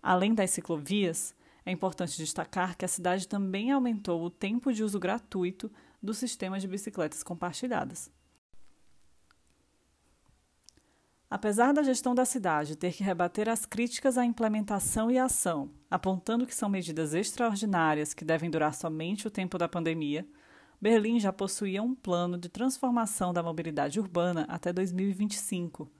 Além 0.03 0.35
das 0.35 0.51
ciclovias, 0.51 1.35
é 1.65 1.71
importante 1.71 2.17
destacar 2.17 2.77
que 2.77 2.85
a 2.85 2.89
cidade 2.89 3.29
também 3.29 3.71
aumentou 3.71 4.23
o 4.23 4.31
tempo 4.31 4.73
de 4.73 4.83
uso 4.83 4.99
gratuito 4.99 5.71
do 6.03 6.13
sistema 6.13 6.59
de 6.59 6.67
bicicletas 6.67 7.23
compartilhadas. 7.23 8.11
Apesar 11.31 11.73
da 11.73 11.83
gestão 11.83 12.15
da 12.15 12.27
cidade 12.27 12.77
ter 12.77 12.93
que 12.93 13.03
rebater 13.03 13.49
as 13.49 13.65
críticas 13.65 14.19
à 14.19 14.25
implementação 14.25 15.11
e 15.11 15.19
ação, 15.19 15.71
apontando 15.91 16.47
que 16.47 16.55
são 16.55 16.69
medidas 16.69 17.15
extraordinárias 17.15 18.13
que 18.13 18.23
devem 18.23 18.51
durar 18.51 18.75
somente 18.75 19.27
o 19.27 19.31
tempo 19.31 19.57
da 19.57 19.67
pandemia, 19.67 20.29
Berlim 20.79 21.19
já 21.19 21.33
possuía 21.33 21.83
um 21.83 21.95
plano 21.95 22.37
de 22.37 22.49
transformação 22.49 23.33
da 23.33 23.43
mobilidade 23.43 23.99
urbana 23.99 24.45
até 24.49 24.75
2025, 24.75 25.91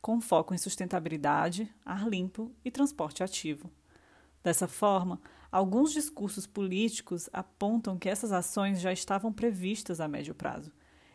com 0.00 0.20
foco 0.20 0.54
em 0.54 0.58
sustentabilidade, 0.58 1.72
ar 1.84 2.08
limpo 2.08 2.50
e 2.64 2.70
transporte 2.70 3.22
ativo. 3.22 3.70
Dessa 4.42 4.66
forma, 4.66 5.20
alguns 5.52 5.92
discursos 5.92 6.46
políticos 6.46 7.28
apontam 7.32 7.98
que 7.98 8.08
essas 8.08 8.32
ações 8.32 8.80
já 8.80 8.92
estavam 8.92 9.32
previstas 9.32 10.00
a 10.00 10.08
médio 10.08 10.34
prazo 10.34 10.72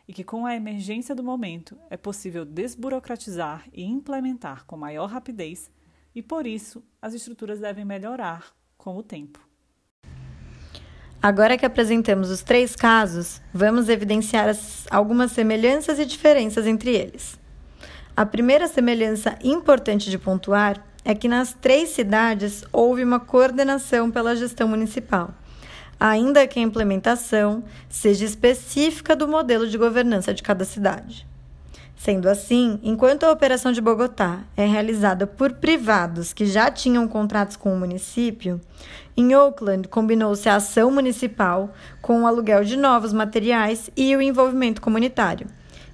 e 0.07 0.13
que, 0.13 0.23
com 0.23 0.45
a 0.45 0.55
emergência 0.55 1.15
do 1.15 1.23
momento, 1.23 1.77
é 1.89 1.97
possível 1.97 2.45
desburocratizar 2.45 3.67
e 3.73 3.83
implementar 3.83 4.65
com 4.65 4.77
maior 4.77 5.09
rapidez, 5.09 5.71
e 6.13 6.21
por 6.21 6.45
isso 6.45 6.83
as 7.01 7.13
estruturas 7.15 7.59
devem 7.59 7.83
melhorar 7.83 8.53
com 8.77 8.95
o 8.95 9.03
tempo. 9.03 9.39
Agora 11.19 11.57
que 11.57 11.65
apresentamos 11.65 12.29
os 12.29 12.43
três 12.43 12.75
casos, 12.75 13.41
vamos 13.51 13.89
evidenciar 13.89 14.47
as, 14.47 14.85
algumas 14.91 15.31
semelhanças 15.31 15.97
e 15.97 16.05
diferenças 16.05 16.67
entre 16.67 16.95
eles. 16.95 17.39
A 18.15 18.27
primeira 18.27 18.67
semelhança 18.67 19.39
importante 19.43 20.11
de 20.11 20.19
pontuar 20.19 20.85
é 21.05 21.13
que 21.13 21.27
nas 21.27 21.53
três 21.53 21.89
cidades 21.89 22.63
houve 22.73 23.03
uma 23.03 23.19
coordenação 23.19 24.09
pela 24.09 24.35
gestão 24.35 24.67
municipal, 24.67 25.29
ainda 25.99 26.47
que 26.47 26.59
a 26.59 26.63
implementação 26.63 27.63
seja 27.87 28.25
específica 28.25 29.15
do 29.15 29.27
modelo 29.27 29.67
de 29.67 29.77
governança 29.77 30.33
de 30.33 30.41
cada 30.41 30.65
cidade. 30.65 31.27
Sendo 31.95 32.27
assim, 32.27 32.79
enquanto 32.83 33.23
a 33.23 33.31
operação 33.31 33.71
de 33.71 33.79
Bogotá 33.79 34.39
é 34.57 34.65
realizada 34.65 35.25
por 35.25 35.53
privados 35.53 36.33
que 36.33 36.45
já 36.45 36.69
tinham 36.69 37.07
contratos 37.07 37.55
com 37.55 37.73
o 37.73 37.79
município, 37.79 38.59
em 39.15 39.33
Oakland 39.33 39.87
combinou-se 39.87 40.49
a 40.49 40.55
ação 40.55 40.91
municipal 40.91 41.73
com 42.01 42.23
o 42.23 42.27
aluguel 42.27 42.63
de 42.63 42.75
novos 42.75 43.13
materiais 43.13 43.89
e 43.95 44.13
o 44.15 44.21
envolvimento 44.21 44.81
comunitário, 44.81 45.47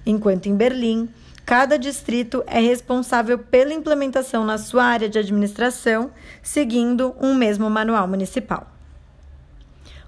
enquanto 0.04 0.46
em 0.46 0.56
Berlim 0.56 1.08
Cada 1.44 1.76
distrito 1.76 2.42
é 2.46 2.60
responsável 2.60 3.38
pela 3.38 3.74
implementação 3.74 4.44
na 4.44 4.58
sua 4.58 4.84
área 4.84 5.08
de 5.08 5.18
administração, 5.18 6.10
seguindo 6.42 7.14
um 7.20 7.34
mesmo 7.34 7.68
manual 7.68 8.06
municipal. 8.06 8.68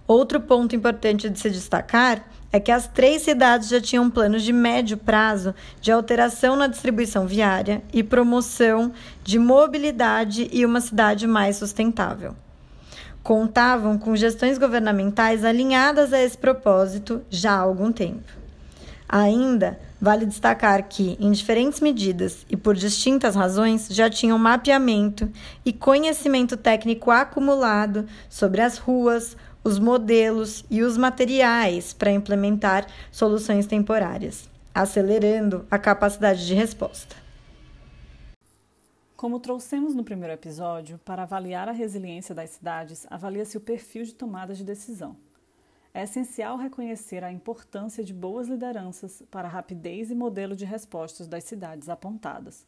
Outro 0.06 0.40
ponto 0.40 0.76
importante 0.76 1.30
de 1.30 1.38
se 1.38 1.50
destacar 1.50 2.24
é 2.52 2.60
que 2.60 2.70
as 2.70 2.86
três 2.86 3.22
cidades 3.22 3.68
já 3.68 3.80
tinham 3.80 4.08
planos 4.08 4.42
de 4.42 4.52
médio 4.52 4.96
prazo 4.96 5.52
de 5.80 5.90
alteração 5.90 6.54
na 6.54 6.68
distribuição 6.68 7.26
viária 7.26 7.82
e 7.92 8.02
promoção 8.02 8.92
de 9.24 9.40
mobilidade 9.40 10.48
e 10.52 10.64
uma 10.64 10.80
cidade 10.80 11.26
mais 11.26 11.56
sustentável. 11.56 12.36
Contavam 13.24 13.98
com 13.98 14.14
gestões 14.14 14.56
governamentais 14.56 15.44
alinhadas 15.44 16.12
a 16.12 16.22
esse 16.22 16.38
propósito 16.38 17.22
já 17.30 17.54
há 17.54 17.58
algum 17.58 17.90
tempo. 17.90 18.30
Ainda 19.08 19.80
Vale 20.04 20.26
destacar 20.26 20.86
que, 20.86 21.16
em 21.18 21.32
diferentes 21.32 21.80
medidas 21.80 22.44
e 22.50 22.58
por 22.58 22.74
distintas 22.74 23.34
razões, 23.34 23.88
já 23.88 24.10
tinham 24.10 24.38
mapeamento 24.38 25.32
e 25.64 25.72
conhecimento 25.72 26.58
técnico 26.58 27.10
acumulado 27.10 28.06
sobre 28.28 28.60
as 28.60 28.76
ruas, 28.76 29.34
os 29.64 29.78
modelos 29.78 30.62
e 30.70 30.82
os 30.82 30.98
materiais 30.98 31.94
para 31.94 32.12
implementar 32.12 32.86
soluções 33.10 33.66
temporárias, 33.66 34.46
acelerando 34.74 35.64
a 35.70 35.78
capacidade 35.78 36.46
de 36.46 36.52
resposta. 36.52 37.16
Como 39.16 39.40
trouxemos 39.40 39.94
no 39.94 40.04
primeiro 40.04 40.34
episódio, 40.34 41.00
para 41.02 41.22
avaliar 41.22 41.66
a 41.66 41.72
resiliência 41.72 42.34
das 42.34 42.50
cidades, 42.50 43.06
avalia-se 43.08 43.56
o 43.56 43.60
perfil 43.60 44.04
de 44.04 44.14
tomada 44.14 44.52
de 44.52 44.64
decisão. 44.64 45.16
É 45.96 46.02
essencial 46.02 46.56
reconhecer 46.56 47.22
a 47.22 47.30
importância 47.30 48.02
de 48.02 48.12
boas 48.12 48.48
lideranças 48.48 49.22
para 49.30 49.46
a 49.46 49.50
rapidez 49.50 50.10
e 50.10 50.14
modelo 50.14 50.56
de 50.56 50.64
respostas 50.64 51.28
das 51.28 51.44
cidades 51.44 51.88
apontadas. 51.88 52.66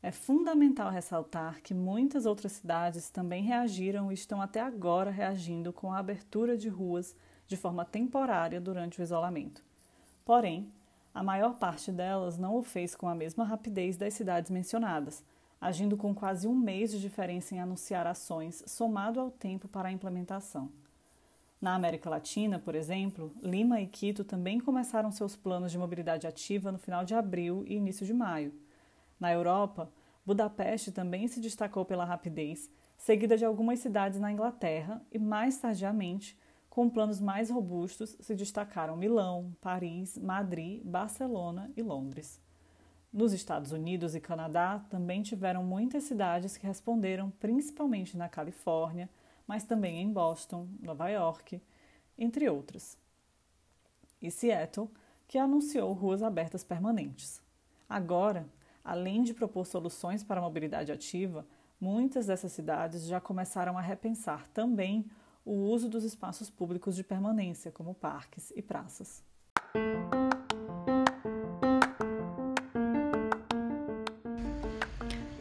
É 0.00 0.12
fundamental 0.12 0.88
ressaltar 0.88 1.60
que 1.60 1.74
muitas 1.74 2.24
outras 2.24 2.52
cidades 2.52 3.10
também 3.10 3.42
reagiram 3.42 4.12
e 4.12 4.14
estão 4.14 4.40
até 4.40 4.60
agora 4.60 5.10
reagindo 5.10 5.72
com 5.72 5.92
a 5.92 5.98
abertura 5.98 6.56
de 6.56 6.68
ruas 6.68 7.16
de 7.48 7.56
forma 7.56 7.84
temporária 7.84 8.60
durante 8.60 9.00
o 9.00 9.02
isolamento. 9.02 9.64
Porém, 10.24 10.72
a 11.12 11.20
maior 11.20 11.58
parte 11.58 11.90
delas 11.90 12.38
não 12.38 12.54
o 12.54 12.62
fez 12.62 12.94
com 12.94 13.08
a 13.08 13.14
mesma 13.14 13.42
rapidez 13.42 13.96
das 13.96 14.14
cidades 14.14 14.52
mencionadas, 14.52 15.24
agindo 15.60 15.96
com 15.96 16.14
quase 16.14 16.46
um 16.46 16.54
mês 16.54 16.92
de 16.92 17.00
diferença 17.00 17.56
em 17.56 17.60
anunciar 17.60 18.06
ações, 18.06 18.62
somado 18.68 19.18
ao 19.18 19.32
tempo 19.32 19.66
para 19.66 19.88
a 19.88 19.92
implementação. 19.92 20.70
Na 21.62 21.76
América 21.76 22.10
Latina, 22.10 22.58
por 22.58 22.74
exemplo, 22.74 23.32
Lima 23.40 23.80
e 23.80 23.86
Quito 23.86 24.24
também 24.24 24.58
começaram 24.58 25.12
seus 25.12 25.36
planos 25.36 25.70
de 25.70 25.78
mobilidade 25.78 26.26
ativa 26.26 26.72
no 26.72 26.78
final 26.78 27.04
de 27.04 27.14
abril 27.14 27.62
e 27.68 27.76
início 27.76 28.04
de 28.04 28.12
maio. 28.12 28.52
Na 29.20 29.32
Europa, 29.32 29.88
Budapeste 30.26 30.90
também 30.90 31.28
se 31.28 31.38
destacou 31.38 31.84
pela 31.84 32.04
rapidez, 32.04 32.68
seguida 32.98 33.36
de 33.36 33.44
algumas 33.44 33.78
cidades 33.78 34.18
na 34.18 34.32
Inglaterra 34.32 35.00
e, 35.12 35.20
mais 35.20 35.56
tardiamente, 35.56 36.36
com 36.68 36.90
planos 36.90 37.20
mais 37.20 37.48
robustos, 37.48 38.16
se 38.18 38.34
destacaram 38.34 38.96
Milão, 38.96 39.54
Paris, 39.60 40.18
Madrid, 40.18 40.82
Barcelona 40.82 41.70
e 41.76 41.82
Londres. 41.82 42.40
Nos 43.12 43.32
Estados 43.32 43.70
Unidos 43.70 44.16
e 44.16 44.20
Canadá 44.20 44.84
também 44.90 45.22
tiveram 45.22 45.62
muitas 45.62 46.02
cidades 46.02 46.56
que 46.56 46.66
responderam, 46.66 47.30
principalmente 47.38 48.16
na 48.16 48.28
Califórnia, 48.28 49.08
mas 49.46 49.64
também 49.64 50.00
em 50.00 50.12
Boston, 50.12 50.68
Nova 50.80 51.08
York, 51.08 51.60
entre 52.18 52.48
outras. 52.48 52.96
E 54.20 54.30
Seattle, 54.30 54.88
que 55.26 55.38
anunciou 55.38 55.92
ruas 55.92 56.22
abertas 56.22 56.62
permanentes. 56.62 57.40
Agora, 57.88 58.46
além 58.84 59.22
de 59.22 59.34
propor 59.34 59.66
soluções 59.66 60.22
para 60.22 60.40
a 60.40 60.42
mobilidade 60.42 60.92
ativa, 60.92 61.46
muitas 61.80 62.26
dessas 62.26 62.52
cidades 62.52 63.06
já 63.06 63.20
começaram 63.20 63.76
a 63.76 63.80
repensar 63.80 64.46
também 64.48 65.04
o 65.44 65.52
uso 65.52 65.88
dos 65.88 66.04
espaços 66.04 66.48
públicos 66.48 66.94
de 66.94 67.02
permanência, 67.02 67.72
como 67.72 67.94
parques 67.94 68.52
e 68.54 68.62
praças. 68.62 69.22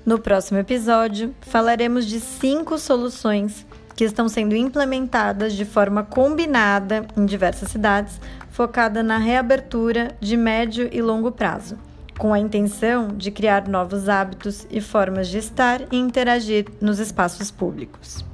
No 0.03 0.19
próximo 0.19 0.57
episódio, 0.57 1.35
falaremos 1.41 2.05
de 2.05 2.19
cinco 2.19 2.77
soluções 2.77 3.65
que 4.01 4.05
estão 4.05 4.27
sendo 4.27 4.55
implementadas 4.55 5.53
de 5.53 5.63
forma 5.63 6.01
combinada 6.01 7.05
em 7.15 7.23
diversas 7.23 7.69
cidades, 7.69 8.19
focada 8.49 9.03
na 9.03 9.19
reabertura 9.19 10.17
de 10.19 10.35
médio 10.35 10.89
e 10.91 10.99
longo 11.03 11.31
prazo, 11.31 11.77
com 12.17 12.33
a 12.33 12.39
intenção 12.39 13.09
de 13.09 13.29
criar 13.29 13.67
novos 13.67 14.09
hábitos 14.09 14.65
e 14.71 14.81
formas 14.81 15.27
de 15.27 15.37
estar 15.37 15.81
e 15.91 15.97
interagir 15.97 16.65
nos 16.81 16.97
espaços 16.97 17.51
públicos. 17.51 18.25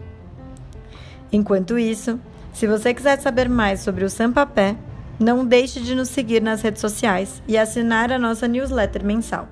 Enquanto 1.34 1.77
isso, 1.77 2.17
se 2.53 2.65
você 2.65 2.93
quiser 2.93 3.19
saber 3.19 3.49
mais 3.49 3.82
sobre 3.82 4.06
o 4.06 4.10
Sampapé, 4.10 4.73
não 5.19 5.45
deixe 5.45 5.82
de 5.82 5.93
nos 5.93 6.08
seguir 6.08 6.41
nas 6.41 6.62
redes 6.62 6.80
sociais 6.80 7.43
e 7.45 7.58
assinar 7.58 8.10
a 8.10 8.17
nossa 8.17 8.47
newsletter 8.47 9.03
mensal. 9.03 9.49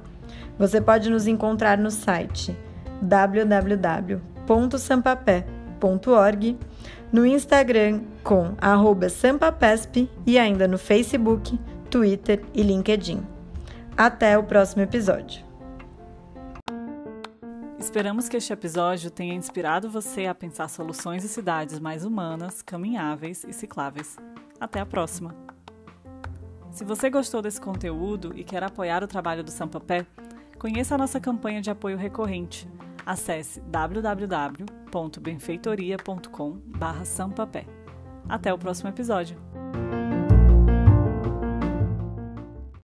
Você 0.58 0.80
pode 0.80 1.10
nos 1.10 1.28
encontrar 1.28 1.78
no 1.78 1.92
site 1.92 2.58
www.sampapé.com 5.86 6.58
no 7.12 7.26
Instagram 7.26 8.02
com 8.24 8.56
sampapesp 9.10 10.10
e 10.26 10.38
ainda 10.38 10.68
no 10.68 10.78
Facebook, 10.78 11.58
Twitter 11.90 12.44
e 12.54 12.62
LinkedIn. 12.62 13.26
Até 13.96 14.38
o 14.38 14.44
próximo 14.44 14.82
episódio. 14.82 15.46
Esperamos 17.80 18.28
que 18.28 18.36
este 18.36 18.52
episódio 18.52 19.12
tenha 19.12 19.34
inspirado 19.34 19.90
você 19.90 20.26
a 20.26 20.36
pensar 20.36 20.68
soluções 20.68 21.24
e 21.24 21.30
cidades 21.30 21.80
mais 21.80 22.04
humanas, 22.04 22.62
caminháveis 22.62 23.46
e 23.48 23.54
cicláveis. 23.54 24.18
Até 24.60 24.80
a 24.80 24.86
próxima! 24.86 25.34
Se 26.72 26.84
você 26.84 27.10
gostou 27.10 27.42
desse 27.42 27.62
conteúdo 27.62 28.34
e 28.36 28.44
quer 28.44 28.64
apoiar 28.64 29.02
o 29.04 29.08
trabalho 29.08 29.44
do 29.44 29.52
Sampapé, 29.52 30.06
conheça 30.60 30.96
a 30.96 30.98
nossa 30.98 31.22
campanha 31.22 31.62
de 31.62 31.70
apoio 31.70 31.96
recorrente. 31.96 32.68
Acesse 33.06 33.62
www 33.62 34.86
www.benfeitoria.com/sampapé. 34.96 37.66
Até 38.28 38.52
o 38.54 38.58
próximo 38.58 38.90
episódio. 38.90 39.45